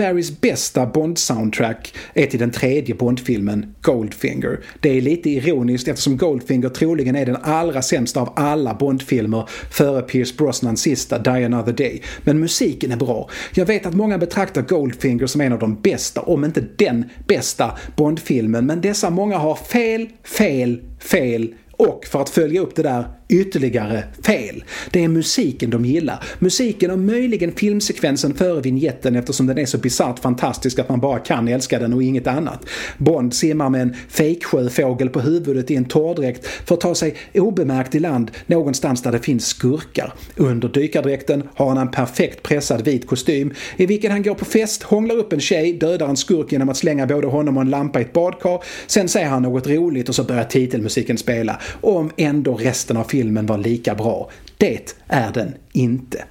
Barrys 0.00 0.40
bästa 0.40 0.86
Bond-soundtrack 0.86 1.94
är 2.14 2.26
till 2.26 2.38
den 2.38 2.50
tredje 2.50 2.94
Bond-filmen 2.94 3.74
Goldfinger. 3.82 4.60
Det 4.80 4.96
är 4.96 5.00
lite 5.00 5.30
ironiskt 5.30 5.88
eftersom 5.88 6.16
Goldfinger 6.16 6.68
troligen 6.68 7.16
är 7.16 7.26
den 7.26 7.36
allra 7.42 7.82
sämsta 7.82 8.20
av 8.20 8.32
alla 8.36 8.74
Bond-filmer 8.74 9.48
före 9.70 10.02
Pierce 10.02 10.36
Brosnans 10.36 10.80
sista 10.80 11.18
Die 11.18 11.44
Another 11.44 11.72
Day. 11.72 12.02
Men 12.24 12.40
musiken 12.40 12.92
är 12.92 12.96
bra. 12.96 13.30
Jag 13.54 13.66
vet 13.66 13.86
att 13.86 13.94
många 13.94 14.18
betraktar 14.18 14.62
Goldfinger 14.62 15.26
som 15.26 15.40
en 15.40 15.52
av 15.52 15.58
de 15.58 15.80
bästa, 15.80 16.20
om 16.20 16.44
inte 16.44 16.64
den 16.76 17.04
bästa 17.28 17.78
Bond-filmen, 17.96 18.66
men 18.66 18.80
dessa 18.80 19.10
många 19.10 19.38
har 19.38 19.54
fel, 19.54 20.08
fel, 20.24 20.80
fel 20.98 21.54
och 21.72 22.04
för 22.04 22.22
att 22.22 22.30
följa 22.30 22.60
upp 22.60 22.76
det 22.76 22.82
där 22.82 23.04
ytterligare 23.30 24.04
fel. 24.22 24.64
Det 24.90 25.04
är 25.04 25.08
musiken 25.08 25.70
de 25.70 25.84
gillar. 25.84 26.24
Musiken 26.38 26.90
och 26.90 26.98
möjligen 26.98 27.52
filmsekvensen 27.52 28.34
före 28.34 28.60
vignetten 28.60 29.16
eftersom 29.16 29.46
den 29.46 29.58
är 29.58 29.66
så 29.66 29.78
bisarrt 29.78 30.18
fantastisk 30.18 30.78
att 30.78 30.88
man 30.88 31.00
bara 31.00 31.18
kan 31.18 31.48
älska 31.48 31.78
den 31.78 31.92
och 31.92 32.02
inget 32.02 32.26
annat. 32.26 32.66
Bond 32.98 33.34
simmar 33.34 33.70
med 33.70 33.82
en 33.82 33.94
fejksjöfågel 34.08 35.08
på 35.08 35.20
huvudet 35.20 35.70
i 35.70 35.76
en 35.76 35.84
torrdräkt 35.84 36.46
för 36.46 36.74
att 36.74 36.80
ta 36.80 36.94
sig 36.94 37.14
obemärkt 37.34 37.94
i 37.94 38.00
land 38.00 38.30
någonstans 38.46 39.02
där 39.02 39.12
det 39.12 39.18
finns 39.18 39.46
skurkar. 39.46 40.14
Under 40.36 40.68
dykardräkten 40.68 41.42
har 41.54 41.68
han 41.68 41.78
en 41.78 41.90
perfekt 41.90 42.42
pressad 42.42 42.84
vit 42.84 43.06
kostym 43.06 43.54
i 43.76 43.86
vilken 43.86 44.10
han 44.10 44.22
går 44.22 44.34
på 44.34 44.44
fest, 44.44 44.82
hånglar 44.82 45.14
upp 45.14 45.32
en 45.32 45.40
tjej, 45.40 45.72
dödar 45.72 46.08
en 46.08 46.16
skurk 46.16 46.52
genom 46.52 46.68
att 46.68 46.76
slänga 46.76 47.06
både 47.06 47.26
honom 47.26 47.56
och 47.56 47.62
en 47.62 47.70
lampa 47.70 47.98
i 48.00 48.02
ett 48.02 48.12
badkar. 48.12 48.62
Sen 48.86 49.08
säger 49.08 49.28
han 49.28 49.42
något 49.42 49.66
roligt 49.66 50.08
och 50.08 50.14
så 50.14 50.24
börjar 50.24 50.44
titelmusiken 50.44 51.18
spela. 51.18 51.60
Om 51.80 52.10
ändå 52.16 52.54
resten 52.54 52.96
av 52.96 53.04
filmen 53.04 53.19
filmen 53.20 53.46
var 53.46 53.58
lika 53.58 53.94
bra. 53.94 54.30
Det 54.58 54.94
är 55.08 55.32
den 55.32 55.54
inte. 55.72 56.24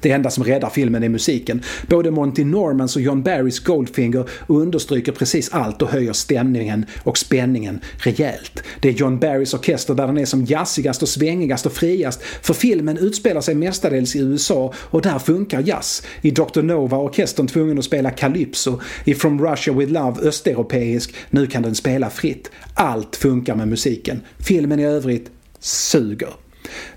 Det 0.00 0.10
enda 0.10 0.30
som 0.30 0.44
räddar 0.44 0.70
filmen 0.70 1.02
är 1.02 1.08
musiken. 1.08 1.62
Både 1.86 2.10
Monty 2.10 2.44
Normans 2.44 2.96
och 2.96 3.02
John 3.02 3.22
Barrys 3.22 3.58
Goldfinger 3.60 4.28
understryker 4.46 5.12
precis 5.12 5.50
allt 5.52 5.82
och 5.82 5.88
höjer 5.88 6.12
stämningen 6.12 6.86
och 7.02 7.18
spänningen 7.18 7.80
rejält. 7.96 8.62
Det 8.80 8.88
är 8.88 8.92
John 8.92 9.18
Barrys 9.18 9.54
orkester 9.54 9.94
där 9.94 10.06
den 10.06 10.18
är 10.18 10.24
som 10.24 10.44
jazzigast 10.44 11.02
och 11.02 11.08
svängigast 11.08 11.66
och 11.66 11.72
friast 11.72 12.22
för 12.22 12.54
filmen 12.54 12.98
utspelar 12.98 13.40
sig 13.40 13.54
mestadels 13.54 14.16
i 14.16 14.18
USA 14.18 14.72
och 14.76 15.02
där 15.02 15.18
funkar 15.18 15.62
jazz. 15.62 16.02
I 16.22 16.30
Dr. 16.30 16.62
Nova 16.62 16.96
var 16.96 17.04
orkestern 17.04 17.46
tvungen 17.46 17.78
att 17.78 17.84
spela 17.84 18.10
calypso. 18.10 18.80
I 19.04 19.14
From 19.14 19.46
Russia 19.46 19.74
With 19.74 19.92
Love 19.92 20.28
östeuropeisk. 20.28 21.14
Nu 21.30 21.46
kan 21.46 21.62
den 21.62 21.74
spela 21.74 22.10
fritt. 22.10 22.50
Allt 22.74 23.16
funkar 23.16 23.54
med 23.54 23.68
musiken. 23.68 24.20
Filmen 24.38 24.80
i 24.80 24.84
övrigt 24.84 25.30
suger. 25.60 26.36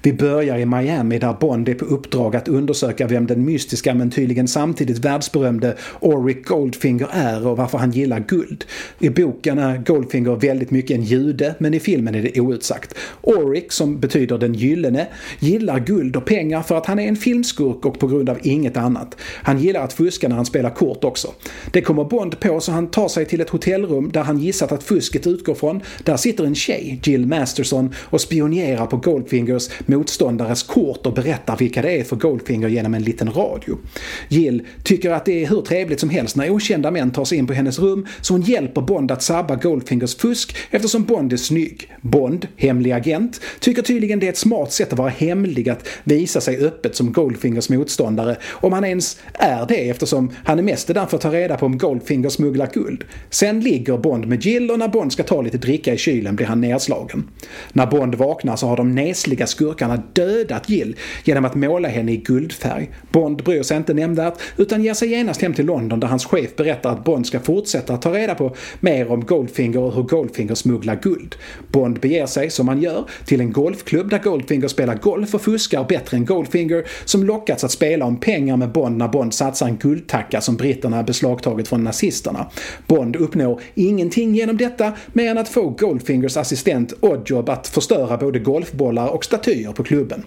Vi 0.02 0.14
börjar 0.14 0.58
i 0.58 0.66
Miami 0.66 1.20
där 1.20 1.34
Bond 1.34 1.70
är 1.70 1.74
på 1.74 1.86
uppdrag 1.86 2.36
att 2.36 2.48
undersöka 2.48 3.08
vem 3.08 3.28
den 3.28 3.46
mystiska 3.46 3.94
men 3.94 4.12
tydligen 4.12 4.48
samtidigt 4.48 5.06
världsberömde 5.06 5.76
Auric 6.02 6.46
Goldfinger 6.46 7.08
är 7.12 7.48
och 7.48 7.58
varför 7.58 7.78
han 7.78 7.92
gillar 7.92 8.20
guld. 8.20 8.66
I 9.00 9.10
boken 9.10 9.60
är 9.60 9.78
Goldfinger 9.78 10.36
väldigt 10.36 10.72
mycket 10.72 10.98
en 10.98 11.04
jude 11.04 11.56
men 11.60 11.74
i 11.74 11.80
filmen 11.80 12.16
är 12.16 12.22
det 12.22 12.42
outsagt. 12.42 12.96
Auric, 13.24 13.66
som 13.70 14.00
betyder 14.00 14.38
den 14.38 14.54
gyllene, 14.54 15.08
gillar 15.40 15.80
guld 15.80 16.16
och 16.16 16.26
pengar 16.26 16.62
för 16.62 16.78
att 16.78 16.86
han 16.86 17.00
är 17.00 17.08
en 17.08 17.16
filmskurk 17.16 17.86
och 17.86 18.00
på 18.00 18.08
grund 18.08 18.30
av 18.30 18.38
inget 18.42 18.78
annat. 18.78 19.18
Han 19.22 19.60
gillar 19.60 19.84
att 19.84 19.94
fuska 19.94 20.28
när 20.28 20.36
han 20.36 20.46
spelar 20.46 20.70
kort 20.70 21.04
också. 21.04 21.28
Det 21.72 21.82
kommer 21.82 22.04
Bond 22.04 22.40
på 22.40 22.60
så 22.60 22.72
han 22.72 22.88
tar 22.88 23.08
sig 23.08 23.26
till 23.26 23.42
ett 23.42 23.50
hotellrum 23.50 24.12
där 24.12 24.24
han 24.24 24.38
gissat 24.38 24.72
att 24.72 24.84
fusket 24.84 25.28
utgår 25.28 25.56
från. 25.56 25.82
Där 26.04 26.18
sitter 26.18 26.46
en 26.46 26.56
tjej, 26.56 27.00
Jill 27.04 27.26
Masterson, 27.26 27.94
och 28.00 28.22
spionerar 28.22 28.86
på 28.86 28.98
Goldfingers 29.62 29.88
motståndares 29.88 30.64
kort 30.64 31.06
och 31.06 31.14
berättar 31.14 31.58
vilka 31.58 31.82
det 31.82 32.00
är 32.00 32.04
för 32.04 32.16
Goldfinger 32.16 32.68
genom 32.68 32.94
en 32.94 33.04
liten 33.04 33.32
radio. 33.32 33.78
Jill 34.30 34.68
tycker 34.84 35.12
att 35.12 35.26
det 35.26 35.44
är 35.44 35.48
hur 35.48 35.62
trevligt 35.62 36.00
som 36.00 36.10
helst 36.10 36.36
när 36.36 36.50
okända 36.50 36.92
män 36.92 37.12
tar 37.12 37.26
sig 37.26 37.38
in 37.38 37.48
på 37.48 37.54
hennes 37.54 37.80
rum 37.80 38.08
så 38.22 38.34
hon 38.34 38.42
hjälper 38.42 38.82
Bond 38.82 39.12
att 39.12 39.24
sabba 39.24 39.56
Goldfingers 39.56 40.16
fusk 40.16 40.56
eftersom 40.72 41.04
Bond 41.04 41.34
är 41.34 41.38
snygg. 41.38 41.92
Bond, 42.02 42.48
hemlig 42.58 42.92
agent, 42.92 43.42
tycker 43.60 43.82
tydligen 43.82 44.20
det 44.20 44.28
är 44.28 44.30
ett 44.30 44.38
smart 44.38 44.72
sätt 44.72 44.94
att 44.94 45.00
vara 45.00 45.10
hemlig 45.10 45.70
att 45.70 45.88
visa 46.04 46.42
sig 46.42 46.58
öppet 46.58 46.96
som 46.96 47.14
Goldfingers 47.14 47.70
motståndare 47.70 48.38
om 48.52 48.74
han 48.74 48.86
ens 48.86 49.18
är 49.34 49.66
det 49.68 49.90
eftersom 49.90 50.32
han 50.44 50.60
är 50.60 50.64
mest 50.64 50.88
där 50.88 51.06
för 51.06 51.18
att 51.18 51.22
ta 51.22 51.32
reda 51.32 51.58
på 51.58 51.66
om 51.66 51.78
Goldfinger 51.78 52.30
smugglar 52.30 52.70
guld. 52.74 53.04
Sen 53.30 53.60
ligger 53.60 53.98
Bond 53.98 54.28
med 54.28 54.46
Jill 54.46 54.72
och 54.72 54.80
när 54.80 54.88
Bond 54.88 55.14
ska 55.14 55.24
ta 55.24 55.42
lite 55.42 55.58
dricka 55.58 55.94
i 55.94 55.98
kylen 55.98 56.36
blir 56.36 56.48
han 56.48 56.62
nedslagen. 56.62 57.28
När 57.74 57.86
Bond 57.88 58.16
vaknar 58.16 58.56
så 58.56 58.68
har 58.68 58.78
de 58.78 58.96
nesliga 58.96 59.48
skurkarna 59.52 60.04
dödat 60.14 60.70
Jill 60.70 60.96
genom 61.24 61.46
att 61.46 61.56
måla 61.56 61.88
henne 61.88 62.12
i 62.12 62.18
guldfärg. 62.18 62.90
Bond 63.12 63.44
bryr 63.44 63.64
sig 63.64 63.78
inte 63.78 63.94
nämnvärt 63.94 64.34
utan 64.58 64.84
ger 64.84 64.94
sig 64.94 65.10
genast 65.10 65.42
hem 65.42 65.54
till 65.54 65.66
London 65.66 66.00
där 66.00 66.08
hans 66.08 66.26
chef 66.26 66.56
berättar 66.56 66.92
att 66.92 67.04
Bond 67.04 67.28
ska 67.28 67.40
fortsätta 67.40 67.94
att 67.94 68.02
ta 68.02 68.14
reda 68.14 68.36
på 68.36 68.56
mer 68.80 69.12
om 69.12 69.26
Goldfinger 69.26 69.80
och 69.80 69.94
hur 69.94 70.04
Goldfinger 70.04 70.56
smugglar 70.56 71.00
guld. 71.02 71.36
Bond 71.68 72.00
beger 72.00 72.26
sig, 72.26 72.50
som 72.50 72.68
han 72.68 72.82
gör, 72.82 73.06
till 73.26 73.42
en 73.42 73.52
golfklubb 73.52 74.10
där 74.10 74.20
Goldfinger 74.20 74.68
spelar 74.68 74.96
golf 74.96 75.36
och 75.36 75.42
fuskar 75.42 75.84
bättre 75.84 76.18
än 76.18 76.26
Goldfinger 76.26 76.84
som 77.06 77.24
lockats 77.24 77.64
att 77.64 77.72
spela 77.72 78.06
om 78.06 78.20
pengar 78.20 78.58
med 78.58 78.72
Bond 78.72 78.98
när 78.98 79.08
Bond 79.08 79.34
satsar 79.34 79.68
en 79.68 79.78
guldtacka 79.78 80.42
som 80.42 80.56
britterna 80.56 81.04
beslagtagit 81.04 81.68
från 81.68 81.84
nazisterna. 81.84 82.48
Bond 82.88 83.16
uppnår 83.16 83.62
ingenting 83.76 84.36
genom 84.36 84.58
detta 84.58 84.92
mer 85.14 85.32
än 85.32 85.38
att 85.38 85.50
få 85.50 85.70
Goldfingers 85.70 86.38
assistent 86.38 86.94
Oddjob 87.00 87.50
att 87.50 87.68
förstöra 87.68 88.18
både 88.18 88.40
golfbollar 88.40 89.08
och 89.08 89.26
statyer 89.42 89.72
på 89.72 89.84
klubben. 89.84 90.24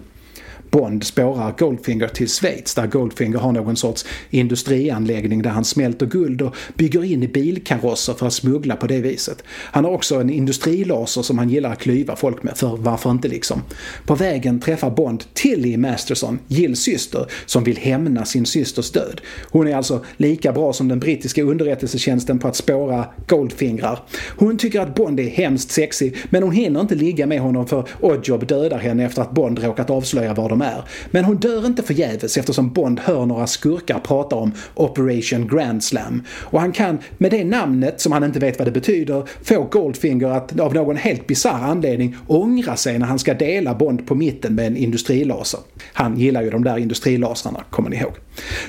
Bond 0.75 1.03
spårar 1.03 1.53
Goldfinger 1.57 2.07
till 2.07 2.27
Schweiz 2.27 2.75
där 2.75 2.87
Goldfinger 2.87 3.37
har 3.37 3.51
någon 3.51 3.75
sorts 3.75 4.05
industrianläggning 4.29 5.41
där 5.41 5.49
han 5.49 5.65
smälter 5.65 6.05
guld 6.05 6.41
och 6.41 6.55
bygger 6.73 7.03
in 7.03 7.23
i 7.23 7.27
bilkarosser 7.27 8.13
för 8.13 8.27
att 8.27 8.33
smuggla 8.33 8.75
på 8.75 8.87
det 8.87 8.99
viset. 8.99 9.43
Han 9.49 9.85
har 9.85 9.91
också 9.91 10.15
en 10.15 10.29
industrilaser 10.29 11.21
som 11.21 11.37
han 11.37 11.49
gillar 11.49 11.71
att 11.71 11.79
klyva 11.79 12.15
folk 12.15 12.43
med, 12.43 12.57
för 12.57 12.77
varför 12.77 13.11
inte 13.11 13.27
liksom? 13.27 13.61
På 14.05 14.15
vägen 14.15 14.59
träffar 14.59 14.89
Bond 14.89 15.23
Tilly 15.33 15.77
Masterson, 15.77 16.39
Jills 16.47 16.79
syster, 16.79 17.25
som 17.45 17.63
vill 17.63 17.77
hämna 17.77 18.25
sin 18.25 18.45
systers 18.45 18.91
död. 18.91 19.21
Hon 19.49 19.67
är 19.67 19.75
alltså 19.75 20.05
lika 20.17 20.51
bra 20.51 20.73
som 20.73 20.87
den 20.87 20.99
brittiska 20.99 21.43
underrättelsetjänsten 21.43 22.39
på 22.39 22.47
att 22.47 22.55
spåra 22.55 23.05
Goldfingrar. 23.27 23.99
Hon 24.37 24.57
tycker 24.57 24.81
att 24.81 24.95
Bond 24.95 25.19
är 25.19 25.29
hemskt 25.29 25.71
sexig, 25.71 26.15
men 26.29 26.43
hon 26.43 26.51
hinner 26.51 26.81
inte 26.81 26.95
ligga 26.95 27.27
med 27.27 27.39
honom 27.39 27.67
för 27.67 27.87
Oddjob 28.01 28.47
dödar 28.47 28.79
henne 28.79 29.05
efter 29.05 29.21
att 29.21 29.31
Bond 29.31 29.59
råkat 29.59 29.89
avslöja 29.89 30.33
var 30.33 30.49
de 30.49 30.61
är. 30.61 30.64
Men 31.11 31.25
hon 31.25 31.37
dör 31.37 31.65
inte 31.65 31.83
förgäves 31.83 32.37
eftersom 32.37 32.69
Bond 32.69 32.99
hör 32.99 33.25
några 33.25 33.47
skurkar 33.47 33.99
prata 33.99 34.35
om 34.35 34.51
Operation 34.73 35.47
Grand 35.47 35.83
Slam. 35.83 36.23
Och 36.29 36.59
han 36.59 36.71
kan 36.71 36.97
med 37.17 37.31
det 37.31 37.43
namnet, 37.43 38.01
som 38.01 38.11
han 38.11 38.23
inte 38.23 38.39
vet 38.39 38.59
vad 38.59 38.67
det 38.67 38.71
betyder, 38.71 39.23
få 39.43 39.63
Goldfinger 39.63 40.27
att 40.27 40.59
av 40.59 40.73
någon 40.73 40.97
helt 40.97 41.27
bisarr 41.27 41.63
anledning 41.63 42.15
ångra 42.27 42.75
sig 42.75 42.99
när 42.99 43.05
han 43.05 43.19
ska 43.19 43.33
dela 43.33 43.75
Bond 43.75 44.07
på 44.07 44.15
mitten 44.15 44.55
med 44.55 44.67
en 44.67 44.77
industrilaser. 44.77 45.59
Han 45.93 46.19
gillar 46.19 46.41
ju 46.41 46.49
de 46.49 46.63
där 46.63 46.77
industrilasrarna, 46.77 47.63
kommer 47.69 47.89
ni 47.89 47.97
ihåg. 47.97 48.13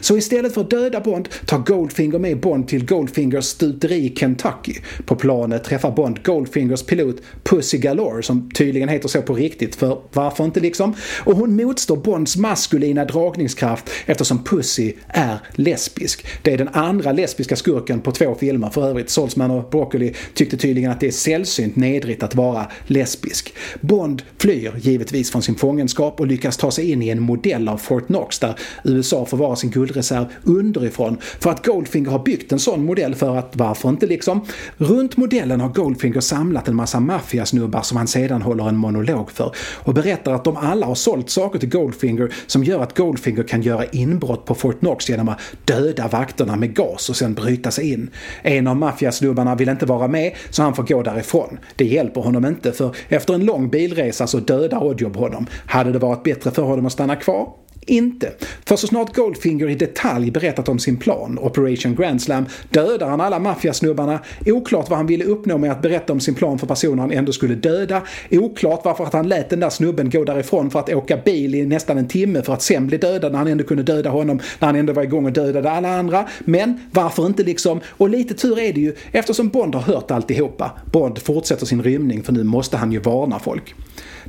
Så 0.01 0.17
istället 0.17 0.55
för 0.55 0.61
att 0.61 0.71
döda 0.71 1.01
Bond 1.01 1.29
tar 1.47 1.59
Goldfinger 1.59 2.19
med 2.19 2.41
Bond 2.41 2.69
till 2.69 2.87
Goldfingers 2.87 3.45
stuteri 3.45 3.97
i 3.97 4.17
Kentucky. 4.17 4.75
På 5.07 5.17
planet 5.17 5.65
träffar 5.65 5.91
Bond 5.91 6.23
Goldfingers 6.23 6.83
pilot 6.83 7.17
Pussy 7.43 7.79
Galore 7.79 8.23
som 8.23 8.51
tydligen 8.51 8.89
heter 8.89 9.09
så 9.09 9.23
på 9.23 9.35
riktigt, 9.35 9.75
för 9.77 9.99
varför 10.13 10.45
inte 10.45 10.61
liksom? 10.61 10.95
Och 11.25 11.37
hon 11.37 11.57
motstår 11.57 11.97
Bonds 11.97 12.37
maskulina 12.37 13.05
dragningskraft 13.05 13.91
eftersom 14.07 14.45
Pussy 14.45 14.93
är 15.09 15.39
lesbisk. 15.55 16.27
Det 16.43 16.53
är 16.53 16.59
den 16.59 16.69
andra 16.69 17.13
lesbiska 17.13 17.57
skurken 17.57 18.01
på 18.01 18.13
två 18.13 18.35
filmer 18.35 18.71
för 18.71 18.89
övrigt. 18.89 19.11
Saltzman 19.11 19.51
och 19.51 19.71
Broccoli 19.71 20.15
tyckte 20.35 20.57
tydligen 20.57 20.91
att 20.91 21.01
det 21.01 21.07
är 21.07 21.11
sällsynt 21.11 21.77
nedrigt 21.77 22.23
att 22.23 22.35
vara 22.35 22.67
lesbisk. 22.87 23.55
Bond 23.81 24.23
flyr 24.39 24.73
givetvis 24.79 25.31
från 25.31 25.43
sin 25.43 25.55
fångenskap 25.55 26.21
och 26.21 26.27
lyckas 26.27 26.57
ta 26.57 26.71
sig 26.71 26.91
in 26.91 27.03
i 27.03 27.09
en 27.09 27.23
modell 27.23 27.69
av 27.69 27.79
Fort 27.79 28.07
Knox 28.07 28.39
där 28.39 28.59
USA 28.85 29.27
förvarar 29.27 29.56
sin 29.57 29.71
guldreserv 29.71 30.27
underifrån 30.45 31.17
för 31.41 31.51
att 31.51 31.67
Goldfinger 31.67 32.11
har 32.11 32.19
byggt 32.19 32.53
en 32.53 32.59
sån 32.59 32.85
modell 32.85 33.15
för 33.15 33.37
att 33.37 33.57
varför 33.57 33.89
inte 33.89 34.07
liksom? 34.07 34.45
Runt 34.77 35.17
modellen 35.17 35.61
har 35.61 35.69
Goldfinger 35.69 36.21
samlat 36.21 36.69
en 36.69 36.77
massa 36.77 37.01
maffiasnubbar 37.01 37.83
som 37.83 37.97
han 37.97 38.07
sedan 38.07 38.43
håller 38.43 38.69
en 38.69 38.77
monolog 38.77 39.31
för 39.31 39.55
och 39.75 39.95
berättar 39.95 40.33
att 40.33 40.45
de 40.45 40.57
alla 40.57 40.87
har 40.87 40.95
sålt 40.95 41.31
saker 41.31 41.59
till 41.59 41.69
Goldfinger 41.69 42.35
som 42.47 42.65
gör 42.65 42.83
att 42.83 42.97
Goldfinger 42.97 43.43
kan 43.43 43.63
göra 43.63 43.85
inbrott 43.85 44.45
på 44.45 44.55
Fort 44.55 44.81
Knox 44.81 45.09
genom 45.09 45.29
att 45.29 45.41
döda 45.65 46.09
vakterna 46.09 46.57
med 46.57 46.75
gas 46.77 47.09
och 47.09 47.17
sen 47.17 47.35
bryta 47.35 47.71
sig 47.71 47.93
in. 47.93 48.11
En 48.43 48.67
av 48.67 48.77
maffiasnubbarna 48.77 49.55
vill 49.55 49.69
inte 49.69 49.87
vara 49.87 50.09
med 50.09 50.33
så 50.51 50.63
han 50.63 50.75
får 50.75 50.83
gå 50.83 51.03
därifrån. 51.03 51.59
Det 51.77 51.85
hjälper 51.85 52.21
honom 52.21 52.45
inte 52.47 52.73
för 52.73 52.97
efter 53.09 53.35
en 53.35 53.45
lång 53.45 53.69
bilresa 53.69 54.27
så 54.27 54.39
dödar 54.39 54.85
Oddjob 54.85 55.17
honom. 55.17 55.47
Hade 55.67 55.93
det 55.93 55.99
varit 55.99 56.23
bättre 56.23 56.51
för 56.51 56.63
honom 56.63 56.87
att 56.87 56.93
stanna 56.93 57.17
kvar? 57.17 57.66
Inte. 57.87 58.33
För 58.65 58.77
så 58.77 58.87
snart 58.87 59.15
Goldfinger 59.15 59.71
i 59.71 59.75
detalj 59.75 60.31
berättat 60.31 60.69
om 60.69 60.79
sin 60.79 60.97
plan, 60.97 61.39
Operation 61.39 61.95
Grand 61.95 62.23
Slam, 62.23 62.47
dödar 62.71 63.09
han 63.09 63.21
alla 63.21 63.39
maffiasnubbarna. 63.39 64.21
Oklart 64.47 64.91
vad 64.91 64.97
han 64.97 65.07
ville 65.07 65.25
uppnå 65.25 65.59
med 65.59 65.73
att 65.73 65.83
berätta 65.83 66.13
om 66.13 66.21
sin 66.21 66.35
plan 66.35 66.59
för 66.59 66.67
personer 66.67 67.01
han 67.01 67.13
ändå 67.13 67.33
skulle 67.33 67.55
döda. 67.55 68.03
Oklart 68.31 68.81
varför 68.85 69.05
att 69.05 69.13
han 69.13 69.29
lät 69.29 69.51
den 69.51 69.61
där 69.61 69.71
snubben 69.71 70.11
gå 70.11 70.25
därifrån 70.25 70.71
för 70.71 70.79
att 70.79 70.95
åka 70.95 71.17
bil 71.17 71.55
i 71.55 71.67
nästan 71.67 71.99
en 71.99 72.09
timme 72.09 72.43
för 72.43 72.53
att 72.53 72.63
sen 72.63 72.87
bli 72.87 72.99
dödad 72.99 73.33
när 73.33 73.39
han 73.39 73.49
ändå 73.49 73.65
kunde 73.65 73.83
döda 73.83 74.11
honom 74.11 74.41
när 74.59 74.67
han 74.67 74.77
ändå 74.77 74.93
var 74.93 75.03
igång 75.03 75.27
och 75.27 75.33
dödade 75.33 75.71
alla 75.71 75.99
andra. 75.99 76.29
Men 76.41 76.81
varför 76.91 77.27
inte 77.27 77.43
liksom? 77.43 77.81
Och 77.89 78.11
lite 78.11 78.35
tur 78.35 78.59
är 78.59 78.73
det 78.73 78.81
ju 78.81 78.95
eftersom 79.13 79.49
Bond 79.49 79.75
har 79.75 79.83
hört 79.83 80.11
alltihopa. 80.11 80.71
Bond 80.93 81.19
fortsätter 81.19 81.67
sin 81.67 81.83
rymning 81.83 82.23
för 82.23 82.33
nu 82.33 82.45
måste 82.45 82.77
han 82.77 82.93
ju 82.93 82.99
varna 82.99 83.39
folk. 83.39 83.75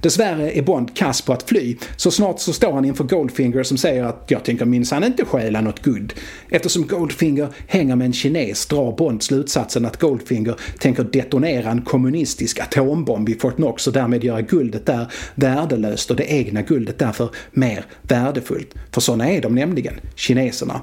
Dessvärre 0.01 0.51
är 0.51 0.61
Bond 0.61 0.95
kass 0.95 1.21
på 1.21 1.33
att 1.33 1.49
fly, 1.49 1.77
så 1.95 2.11
snart 2.11 2.39
så 2.39 2.53
står 2.53 2.73
han 2.73 2.85
inför 2.85 3.03
Goldfinger 3.03 3.63
som 3.63 3.77
säger 3.77 4.03
att 4.03 4.25
“jag 4.27 4.43
tänker 4.43 4.65
minsann 4.65 5.03
inte 5.03 5.25
stjäla 5.25 5.61
något 5.61 5.81
guld”. 5.81 6.13
Eftersom 6.49 6.87
Goldfinger 6.87 7.47
hänger 7.67 7.95
med 7.95 8.05
en 8.05 8.13
kines 8.13 8.65
drar 8.65 8.97
Bond 8.97 9.23
slutsatsen 9.23 9.85
att 9.85 9.99
Goldfinger 9.99 10.55
tänker 10.79 11.03
detonera 11.03 11.71
en 11.71 11.81
kommunistisk 11.81 12.59
atombomb 12.59 13.29
i 13.29 13.35
Fort 13.35 13.55
Knox 13.55 13.87
och 13.87 13.93
därmed 13.93 14.23
göra 14.23 14.41
guldet 14.41 14.85
där 14.85 15.11
värdelöst 15.35 16.11
och 16.11 16.17
det 16.17 16.31
egna 16.31 16.61
guldet 16.61 16.99
därför 16.99 17.29
mer 17.51 17.85
värdefullt. 18.01 18.73
För 18.91 19.01
sådana 19.01 19.29
är 19.29 19.41
de 19.41 19.55
nämligen, 19.55 19.93
kineserna. 20.15 20.81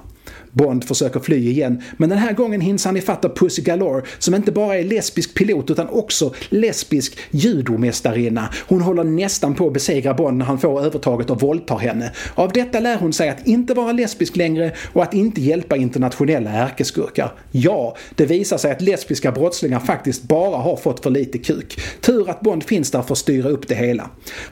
Bond 0.52 0.84
försöker 0.84 1.20
fly 1.20 1.48
igen, 1.48 1.82
men 1.96 2.08
den 2.08 2.18
här 2.18 2.32
gången 2.32 2.60
hinns 2.60 2.84
han 2.84 2.96
ifatta 2.96 3.28
Pussy 3.28 3.62
Galore 3.62 4.02
som 4.18 4.34
inte 4.34 4.52
bara 4.52 4.76
är 4.76 4.84
lesbisk 4.84 5.34
pilot 5.34 5.70
utan 5.70 5.88
också 5.88 6.34
lesbisk 6.48 7.18
judomästarinna. 7.30 8.48
Hon 8.68 8.80
håller 8.80 9.04
nästan 9.04 9.54
på 9.54 9.66
att 9.66 9.72
besegra 9.72 10.14
Bond 10.14 10.38
när 10.38 10.44
han 10.44 10.58
får 10.58 10.80
övertaget 10.84 11.30
och 11.30 11.40
våldtar 11.40 11.78
henne. 11.78 12.12
Av 12.34 12.52
detta 12.52 12.80
lär 12.80 12.96
hon 12.96 13.12
sig 13.12 13.28
att 13.28 13.46
inte 13.46 13.74
vara 13.74 13.92
lesbisk 13.92 14.36
längre 14.36 14.72
och 14.92 15.02
att 15.02 15.14
inte 15.14 15.40
hjälpa 15.40 15.76
internationella 15.76 16.50
ärkeskurkar. 16.50 17.32
Ja, 17.50 17.96
det 18.14 18.26
visar 18.26 18.58
sig 18.58 18.72
att 18.72 18.80
lesbiska 18.80 19.32
brottslingar 19.32 19.80
faktiskt 19.80 20.22
bara 20.22 20.56
har 20.56 20.76
fått 20.76 21.02
för 21.02 21.10
lite 21.10 21.38
kuk. 21.38 21.80
Tur 22.00 22.30
att 22.30 22.40
Bond 22.40 22.64
finns 22.64 22.90
där 22.90 23.02
för 23.02 23.12
att 23.12 23.18
styra 23.18 23.48
upp 23.48 23.68
det 23.68 23.74
hela. 23.74 24.10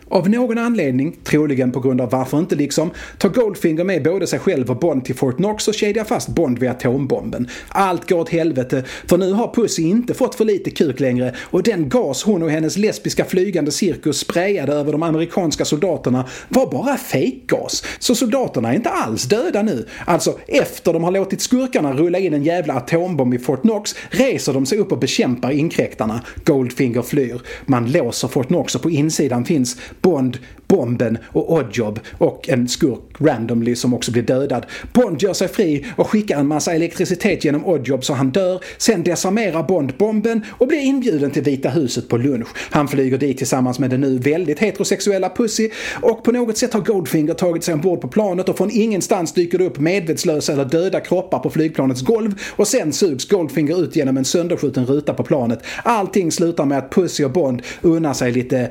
Av 0.08 0.30
någon 0.30 0.58
anledning, 0.58 1.16
troligen 1.24 1.72
på 1.72 1.80
grund 1.80 2.00
av 2.00 2.10
varför 2.10 2.38
inte 2.38 2.54
liksom, 2.54 2.90
tar 3.18 3.28
Goldfinger 3.28 3.84
med 3.84 4.02
både 4.02 4.26
sig 4.26 4.38
själv 4.38 4.70
och 4.70 4.76
Bond 4.76 5.04
till 5.04 5.14
Fort 5.14 5.36
Knox 5.36 5.61
och 5.68 5.74
kedja 5.74 6.04
fast 6.04 6.28
Bond 6.28 6.58
vid 6.58 6.70
atombomben. 6.70 7.48
Allt 7.68 8.08
går 8.08 8.18
åt 8.18 8.28
helvete, 8.28 8.84
för 9.06 9.18
nu 9.18 9.32
har 9.32 9.54
Pussy 9.54 9.82
inte 9.82 10.14
fått 10.14 10.34
för 10.34 10.44
lite 10.44 10.70
kuk 10.70 11.00
längre 11.00 11.34
och 11.40 11.62
den 11.62 11.88
gas 11.88 12.22
hon 12.22 12.42
och 12.42 12.50
hennes 12.50 12.76
lesbiska 12.76 13.24
flygande 13.24 13.70
cirkus 13.70 14.18
sprayade 14.18 14.72
över 14.72 14.92
de 14.92 15.02
amerikanska 15.02 15.64
soldaterna 15.64 16.28
var 16.48 16.70
bara 16.70 16.96
fejkgas. 16.96 17.84
Så 17.98 18.14
soldaterna 18.14 18.70
är 18.70 18.76
inte 18.76 18.90
alls 18.90 19.24
döda 19.24 19.62
nu. 19.62 19.86
Alltså, 20.04 20.38
efter 20.46 20.92
de 20.92 21.04
har 21.04 21.10
låtit 21.10 21.40
skurkarna 21.40 21.92
rulla 21.92 22.18
in 22.18 22.34
en 22.34 22.44
jävla 22.44 22.74
atombomb 22.74 23.34
i 23.34 23.38
Fort 23.38 23.62
Knox 23.62 23.94
reser 24.10 24.52
de 24.52 24.66
sig 24.66 24.78
upp 24.78 24.92
och 24.92 24.98
bekämpar 24.98 25.50
inkräktarna. 25.50 26.20
Goldfinger 26.44 27.02
flyr. 27.02 27.40
Man 27.66 27.92
låser 27.92 28.28
Fort 28.28 28.46
Knox 28.46 28.74
och 28.74 28.82
på 28.82 28.90
insidan 28.90 29.44
finns 29.44 29.76
Bond, 30.00 30.38
bomben 30.72 31.18
och 31.26 31.52
Oddjob 31.52 32.00
och 32.18 32.48
en 32.48 32.68
skurk 32.68 33.00
randomly 33.18 33.76
som 33.76 33.94
också 33.94 34.12
blir 34.12 34.22
dödad. 34.22 34.66
Bond 34.92 35.22
gör 35.22 35.32
sig 35.32 35.48
fri 35.48 35.86
och 35.96 36.08
skickar 36.08 36.38
en 36.38 36.46
massa 36.46 36.72
elektricitet 36.72 37.44
genom 37.44 37.66
Oddjob 37.66 38.04
så 38.04 38.12
han 38.12 38.30
dör. 38.30 38.60
Sen 38.78 39.02
desarmerar 39.02 39.62
Bond 39.62 39.92
bomben 39.98 40.42
och 40.50 40.68
blir 40.68 40.78
inbjuden 40.78 41.30
till 41.30 41.42
Vita 41.42 41.68
huset 41.68 42.08
på 42.08 42.16
lunch. 42.16 42.48
Han 42.70 42.88
flyger 42.88 43.18
dit 43.18 43.38
tillsammans 43.38 43.78
med 43.78 43.90
den 43.90 44.00
nu 44.00 44.18
väldigt 44.18 44.58
heterosexuella 44.58 45.28
Pussy 45.28 45.70
och 46.02 46.24
på 46.24 46.32
något 46.32 46.58
sätt 46.58 46.72
har 46.72 46.80
Goldfinger 46.80 47.34
tagit 47.34 47.64
sig 47.64 47.74
ombord 47.74 48.00
på 48.00 48.08
planet 48.08 48.48
och 48.48 48.56
från 48.56 48.70
ingenstans 48.70 49.32
dyker 49.32 49.58
det 49.58 49.64
upp 49.64 49.78
medvetslösa 49.78 50.52
eller 50.52 50.64
döda 50.64 51.00
kroppar 51.00 51.38
på 51.38 51.50
flygplanets 51.50 52.02
golv 52.02 52.34
och 52.56 52.68
sen 52.68 52.92
sugs 52.92 53.28
Goldfinger 53.28 53.82
ut 53.82 53.96
genom 53.96 54.16
en 54.16 54.24
sönderskjuten 54.24 54.86
ruta 54.86 55.14
på 55.14 55.22
planet. 55.22 55.58
Allting 55.82 56.32
slutar 56.32 56.64
med 56.64 56.78
att 56.78 56.94
Pussy 56.94 57.24
och 57.24 57.30
Bond 57.30 57.62
unnar 57.82 58.14
sig 58.14 58.32
lite 58.32 58.70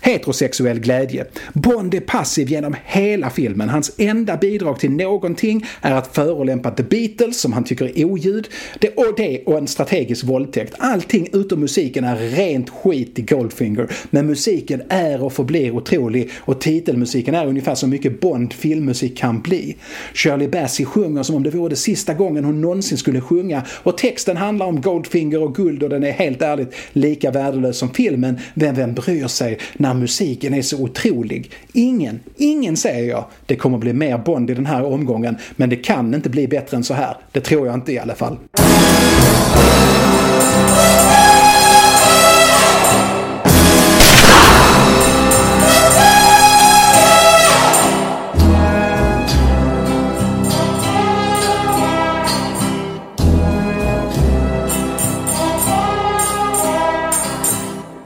heterosexuell 0.00 0.80
glädje. 0.80 1.26
Bond 1.52 1.94
är 1.94 2.00
passiv 2.00 2.48
genom 2.48 2.76
hela 2.84 3.30
filmen. 3.30 3.68
Hans 3.68 3.92
enda 3.98 4.36
bidrag 4.36 4.78
till 4.78 4.90
någonting 4.90 5.66
är 5.80 5.92
att 5.92 6.14
förolämpa 6.14 6.70
The 6.70 6.82
Beatles, 6.82 7.40
som 7.40 7.52
han 7.52 7.64
tycker 7.64 7.98
är 7.98 8.04
oljud, 8.04 8.48
det 8.78 8.88
och 8.88 9.14
det 9.16 9.42
och 9.46 9.58
en 9.58 9.66
strategisk 9.66 10.24
våldtäkt. 10.24 10.74
Allting 10.78 11.28
utom 11.32 11.60
musiken 11.60 12.04
är 12.04 12.16
rent 12.16 12.70
skit 12.70 13.18
i 13.18 13.22
Goldfinger. 13.22 13.90
Men 14.10 14.26
musiken 14.26 14.82
är 14.88 15.22
och 15.22 15.32
förblir 15.32 15.70
otrolig 15.70 16.30
och 16.36 16.60
titelmusiken 16.60 17.34
är 17.34 17.46
ungefär 17.46 17.74
så 17.74 17.86
mycket 17.86 18.20
Bond 18.20 18.52
filmmusik 18.52 19.18
kan 19.18 19.40
bli. 19.40 19.76
Shirley 20.14 20.48
Bassey 20.48 20.86
sjunger 20.86 21.22
som 21.22 21.36
om 21.36 21.42
det 21.42 21.50
vore 21.50 21.68
det 21.68 21.76
sista 21.76 22.14
gången 22.14 22.44
hon 22.44 22.60
någonsin 22.60 22.98
skulle 22.98 23.20
sjunga 23.20 23.62
och 23.82 23.98
texten 23.98 24.36
handlar 24.36 24.66
om 24.66 24.80
Goldfinger 24.80 25.42
och 25.42 25.54
guld 25.54 25.82
och 25.82 25.88
den 25.88 26.04
är 26.04 26.12
helt 26.12 26.42
ärligt 26.42 26.74
lika 26.92 27.30
värdelös 27.30 27.78
som 27.78 27.90
filmen. 27.90 28.38
Vem, 28.54 28.74
vem 28.74 28.94
bryr 28.94 29.26
sig 29.26 29.58
när 29.76 29.89
musiken 29.94 30.54
är 30.54 30.62
så 30.62 30.82
otrolig. 30.82 31.50
Ingen, 31.72 32.20
ingen 32.36 32.76
säger 32.76 33.10
jag, 33.10 33.24
det 33.46 33.56
kommer 33.56 33.78
bli 33.78 33.92
mer 33.92 34.18
Bond 34.18 34.50
i 34.50 34.54
den 34.54 34.66
här 34.66 34.84
omgången, 34.84 35.36
men 35.56 35.70
det 35.70 35.76
kan 35.76 36.14
inte 36.14 36.30
bli 36.30 36.48
bättre 36.48 36.76
än 36.76 36.84
så 36.84 36.94
här. 36.94 37.16
Det 37.32 37.40
tror 37.40 37.66
jag 37.66 37.74
inte 37.74 37.92
i 37.92 37.98
alla 37.98 38.14
fall. 38.14 38.36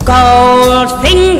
Goldfinger. 0.06 1.33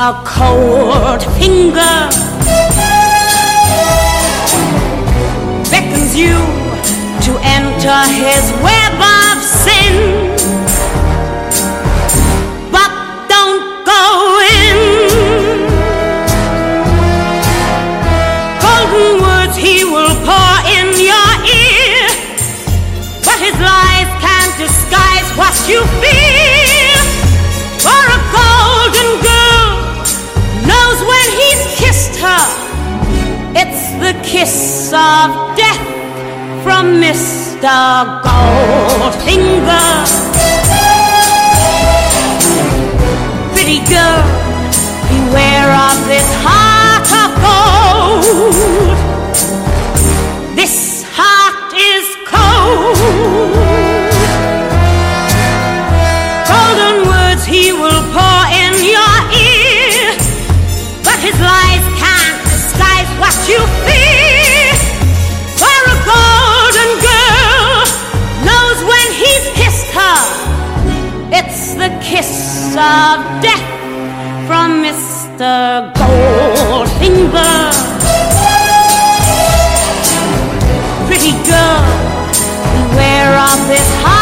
A 0.00 0.22
cold 0.24 1.20
finger 1.40 2.08
beckons 5.68 6.14
you 6.14 6.38
to 7.20 7.36
enter 7.42 7.98
his 8.14 8.52
web 8.62 8.94
of 9.02 9.42
sin. 9.42 10.27
Kiss 34.38 34.92
of 34.92 35.56
death 35.56 35.86
from 36.62 37.00
Mr. 37.02 37.74
Goldfinger. 38.22 39.96
Pretty 43.52 43.80
girl, 43.92 44.22
beware 45.10 45.70
of 45.86 45.96
this 46.06 46.28
heart 46.44 47.08
of 47.22 47.30
gold. 47.42 49.07
of 72.78 73.42
death 73.42 73.66
from 74.46 74.82
Mr. 74.84 75.92
Goldfinger. 75.94 77.72
Pretty 81.06 81.32
girl, 81.48 81.82
beware 82.74 83.36
of 83.36 83.58
this 83.66 83.88
heart. 84.02 84.17